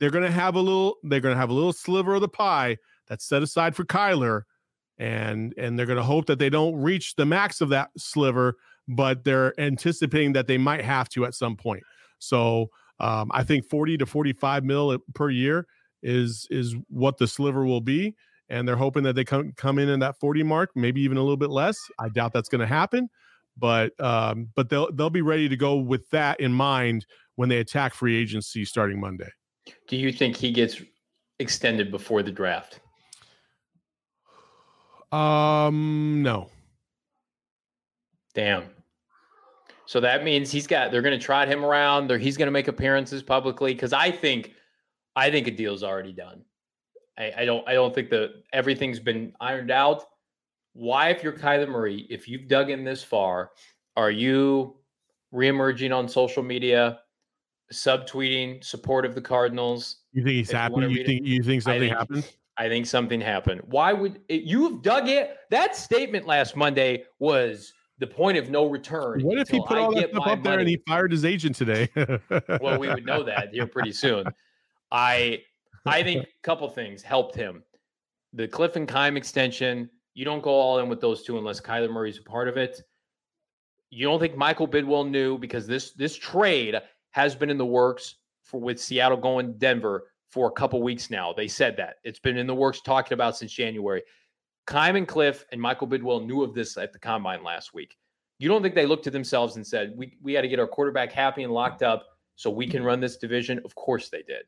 [0.00, 2.28] they're going to have a little they're going to have a little sliver of the
[2.28, 2.76] pie
[3.06, 4.42] that's set aside for Kyler,
[4.98, 8.56] and and they're going to hope that they don't reach the max of that sliver,
[8.88, 11.82] but they're anticipating that they might have to at some point.
[12.18, 12.68] So
[12.98, 15.66] um, I think forty to forty five mil per year
[16.02, 18.14] is is what the sliver will be
[18.48, 21.20] and they're hoping that they come come in in that 40 mark, maybe even a
[21.20, 21.76] little bit less.
[21.98, 23.08] I doubt that's going to happen,
[23.58, 27.06] but um, but they'll they'll be ready to go with that in mind
[27.36, 29.30] when they attack free agency starting Monday.
[29.86, 30.80] Do you think he gets
[31.38, 32.80] extended before the draft?
[35.12, 36.50] Um, no.
[38.34, 38.64] Damn.
[39.86, 40.92] So that means he's got.
[40.92, 42.10] They're going to trot him around.
[42.20, 44.52] He's going to make appearances publicly because I think,
[45.16, 46.42] I think a deal's already done.
[47.18, 47.66] I, I don't.
[47.66, 50.04] I don't think that everything's been ironed out.
[50.72, 53.50] Why, if you're Kyler Murray, if you've dug in this far,
[53.96, 54.76] are you
[55.34, 57.00] reemerging on social media,
[57.72, 60.02] subtweeting support of the Cardinals?
[60.12, 60.74] You think he's happy?
[60.80, 62.32] You, you think you think something think, happened?
[62.56, 63.62] I think something happened.
[63.64, 65.36] Why would it, you've dug it?
[65.50, 69.22] That statement last Monday was the point of no return.
[69.22, 71.88] What if he put all that stuff up there and he fired his agent today?
[72.60, 74.26] well, we would know that here pretty soon.
[74.90, 75.42] I
[75.86, 77.62] I think a couple things helped him.
[78.32, 79.90] The Cliff and Keim extension.
[80.18, 82.82] You don't go all in with those two unless Kyler Murray's a part of it.
[83.90, 86.74] You don't think Michael Bidwill knew because this this trade
[87.10, 91.32] has been in the works for with Seattle going Denver for a couple weeks now.
[91.32, 94.02] They said that it's been in the works talking about since January.
[94.66, 97.96] Keim and Cliff and Michael Bidwill knew of this at the combine last week.
[98.40, 100.66] You don't think they looked to themselves and said, "We we got to get our
[100.66, 102.04] quarterback happy and locked up
[102.34, 103.60] so we can run this division"?
[103.64, 104.46] Of course they did.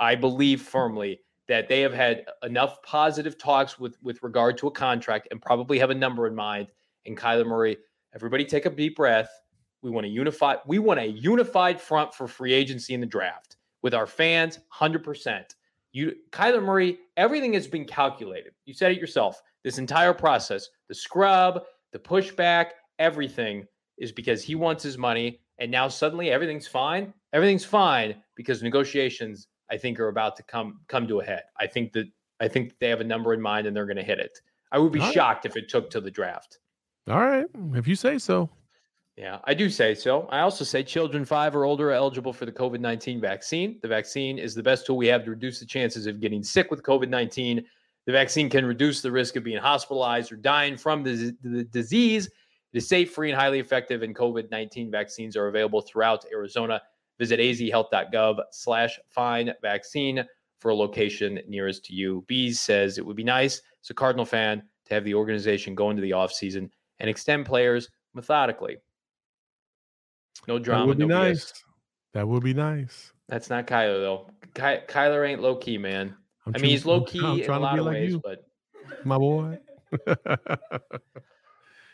[0.00, 1.20] I believe firmly
[1.52, 5.78] that they have had enough positive talks with with regard to a contract and probably
[5.78, 6.68] have a number in mind.
[7.04, 7.76] And Kyler Murray,
[8.14, 9.28] everybody take a deep breath.
[9.82, 13.58] We want a unified we want a unified front for free agency in the draft
[13.82, 15.44] with our fans 100%.
[15.92, 18.54] You Kyler Murray, everything has been calculated.
[18.64, 19.42] You said it yourself.
[19.62, 23.66] This entire process, the scrub, the pushback, everything
[23.98, 27.12] is because he wants his money and now suddenly everything's fine.
[27.34, 31.44] Everything's fine because negotiations I think are about to come come to a head.
[31.58, 32.06] I think that
[32.40, 34.38] I think they have a number in mind and they're going to hit it.
[34.70, 35.50] I would be All shocked right.
[35.50, 36.58] if it took to the draft.
[37.08, 38.50] All right, if you say so.
[39.16, 40.26] Yeah, I do say so.
[40.30, 43.78] I also say children five or older are eligible for the COVID 19 vaccine.
[43.82, 46.70] The vaccine is the best tool we have to reduce the chances of getting sick
[46.70, 47.64] with COVID 19.
[48.04, 52.26] The vaccine can reduce the risk of being hospitalized or dying from the, the disease.
[52.26, 56.80] It is safe, free, and highly effective, and COVID 19 vaccines are available throughout Arizona.
[57.18, 60.24] Visit azhealth.gov slash find vaccine
[60.58, 62.24] for a location nearest to you.
[62.26, 65.90] Bees says it would be nice as a Cardinal fan to have the organization go
[65.90, 68.76] into the offseason and extend players methodically.
[70.48, 70.82] No drama.
[70.82, 71.44] That would be no nice.
[71.44, 71.62] BS.
[72.14, 73.12] That would be nice.
[73.28, 74.30] That's not Kyler though.
[74.54, 76.14] Ky- Kyler ain't low key, man.
[76.46, 78.20] I'm i mean, he's low key in a lot of like ways, you.
[78.22, 78.44] but
[79.04, 79.58] my boy.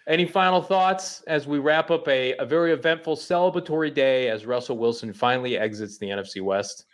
[0.09, 4.79] Any final thoughts as we wrap up a, a very eventful celebratory day as Russell
[4.79, 6.87] Wilson finally exits the NFC West?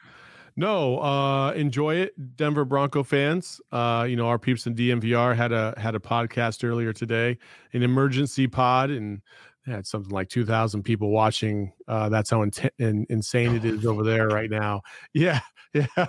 [0.57, 3.61] No, uh, enjoy it, Denver Bronco fans.
[3.71, 7.39] Uh, you know, our peeps in DNVR had a had a podcast earlier today,
[7.73, 9.21] an emergency pod, and
[9.67, 14.03] had something like 2000 people watching uh, that's how in, in, insane it is over
[14.03, 14.83] there right now.
[15.13, 15.41] Yeah
[15.75, 16.07] yeah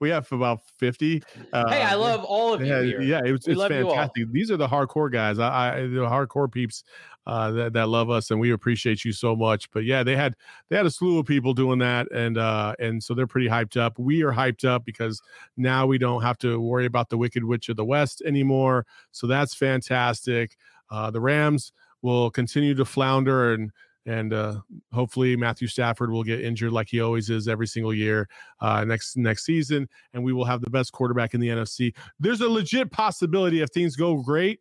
[0.00, 1.20] we have about 50
[1.52, 3.00] uh, hey i love all of you yeah, here.
[3.02, 4.30] yeah it was, it's fantastic.
[4.30, 6.84] These are the hardcore guys i, I the hardcore peeps
[7.26, 10.36] uh, that, that love us and we appreciate you so much but yeah they had
[10.68, 13.76] they had a slew of people doing that and uh and so they're pretty hyped
[13.76, 13.98] up.
[13.98, 15.20] We are hyped up because
[15.56, 19.26] now we don't have to worry about the wicked witch of the west anymore so
[19.26, 20.56] that's fantastic.
[20.90, 21.72] Uh the rams
[22.04, 23.72] will continue to flounder and
[24.06, 24.60] and uh,
[24.92, 28.28] hopefully Matthew Stafford will get injured like he always is every single year
[28.60, 31.94] uh, next next season, and we will have the best quarterback in the NFC.
[32.20, 34.60] There's a legit possibility if things go great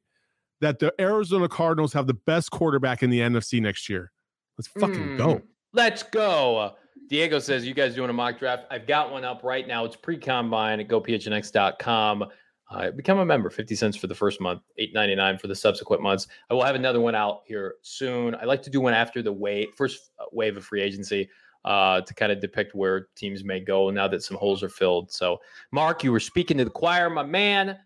[0.62, 4.14] that the Arizona Cardinals have the best quarterback in the NFC next year.
[4.58, 5.42] Let's fucking mm, go.
[5.74, 6.76] Let's go.
[7.10, 8.64] Diego says, You guys doing a mock draft?
[8.72, 9.84] I've got one up right now.
[9.84, 12.26] It's pre combine at gophnx.com.
[12.74, 16.28] Uh, become a member, 50 cents for the first month, 8.99 for the subsequent months.
[16.50, 18.34] I will have another one out here soon.
[18.34, 21.30] I like to do one after the wave, first uh, wave of free agency
[21.66, 25.12] uh, to kind of depict where teams may go now that some holes are filled.
[25.12, 25.38] So,
[25.72, 27.78] Mark, you were speaking to the choir, my man.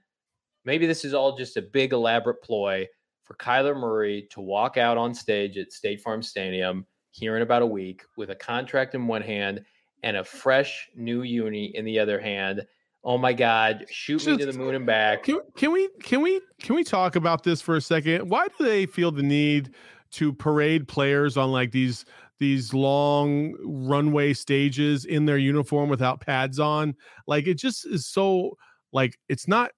[0.63, 2.88] Maybe this is all just a big elaborate ploy
[3.23, 7.61] for Kyler Murray to walk out on stage at State Farm Stadium here in about
[7.61, 9.65] a week with a contract in one hand
[10.03, 12.65] and a fresh new uni in the other hand
[13.03, 13.85] Oh my God!
[13.89, 15.23] Shoot Just, me to the moon and back.
[15.23, 18.29] Can, can we can we can we talk about this for a second?
[18.29, 19.71] Why do they feel the need
[20.11, 22.05] to parade players on like these
[22.39, 26.95] these long runway stages in their uniform without pads on?
[27.27, 28.57] Like it just is so
[28.91, 29.71] like it's not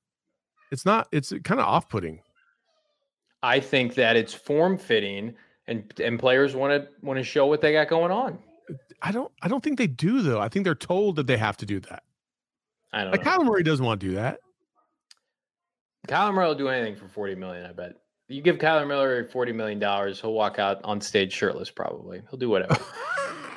[0.71, 2.21] it's not it's kind of off putting.
[3.41, 5.35] I think that it's form fitting
[5.67, 8.39] and and players want to want to show what they got going on.
[9.01, 10.39] I don't I don't think they do though.
[10.39, 12.03] I think they're told that they have to do that.
[12.91, 13.31] I don't like know.
[13.31, 14.39] Kyler Murray doesn't want to do that.
[16.07, 17.93] Kyler Murray will do anything for 40 million, I bet.
[18.27, 22.21] You give Kyler Miller 40 million dollars, he'll walk out on stage shirtless probably.
[22.29, 22.77] He'll do whatever.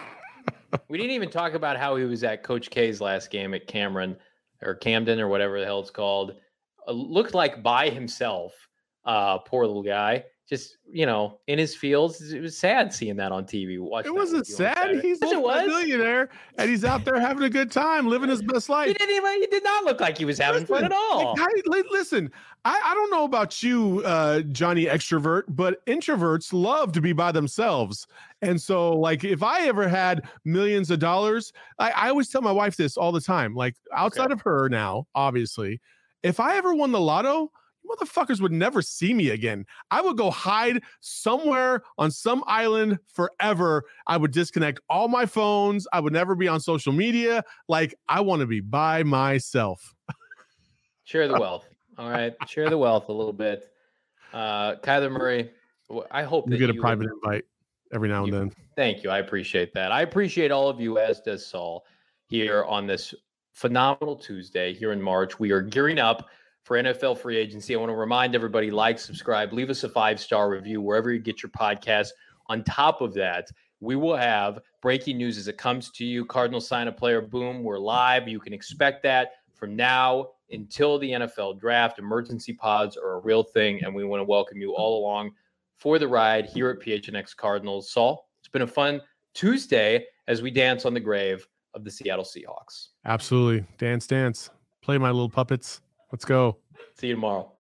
[0.89, 4.17] we didn't even talk about how he was at Coach K's last game at Cameron
[4.63, 6.37] or Camden or whatever the hell it's called.
[6.89, 8.53] uh, looked like by himself.
[9.05, 12.31] Uh, poor little guy just you know in his fields.
[12.31, 13.77] It was sad seeing that on TV.
[14.05, 15.01] It wasn't sad.
[15.01, 16.29] He's a millionaire
[16.59, 18.89] and he's out there having a good time, living his best life.
[18.89, 19.41] He didn't even.
[19.41, 21.35] He did not look like he was having listen, fun at all.
[21.67, 22.31] Like, listen,
[22.67, 27.33] I, I don't know about you, uh, Johnny extrovert, but introverts love to be by
[27.33, 28.07] themselves.
[28.43, 32.53] And so, like, if I ever had millions of dollars, I, I always tell my
[32.53, 33.55] wife this all the time.
[33.55, 34.35] Like, outside okay.
[34.35, 35.81] of her now, obviously,
[36.23, 37.51] if I ever won the lotto
[37.87, 39.65] motherfuckers would never see me again.
[39.91, 43.85] I would go hide somewhere on some island forever.
[44.07, 45.87] I would disconnect all my phones.
[45.93, 47.43] I would never be on social media.
[47.69, 49.95] Like, I want to be by myself.
[51.05, 51.69] Share the wealth.
[51.99, 52.35] All right.
[52.47, 53.71] Share the wealth a little bit.
[54.33, 55.51] Uh, Kyler Murray,
[56.11, 57.45] I hope you get a private invite
[57.93, 58.53] every now and then.
[58.77, 59.11] Thank you.
[59.11, 59.93] I appreciate that.
[59.93, 61.85] I appreciate all of you, as does Saul,
[62.29, 63.15] here on this
[63.53, 65.39] phenomenal Tuesday here in March.
[65.39, 66.31] We are gearing up
[66.63, 67.75] for NFL free agency.
[67.75, 71.19] I want to remind everybody like, subscribe, leave us a five star review wherever you
[71.19, 72.09] get your podcast.
[72.47, 73.49] On top of that,
[73.81, 76.25] we will have breaking news as it comes to you.
[76.25, 78.29] Cardinal sign a player, boom, we're live.
[78.29, 81.99] You can expect that from now until the NFL draft.
[81.99, 85.33] Emergency pods are a real thing, and we want to welcome you all along
[85.79, 87.91] for the ride here at PHNX Cardinals.
[87.91, 89.01] Saul, it's been a fun
[89.35, 92.89] Tuesday as we dance on the grave of the Seattle Seahawks.
[93.05, 93.67] Absolutely.
[93.79, 94.51] Dance, dance.
[94.81, 95.81] Play my little puppets.
[96.13, 96.59] Let's go.
[96.95, 97.53] See you tomorrow.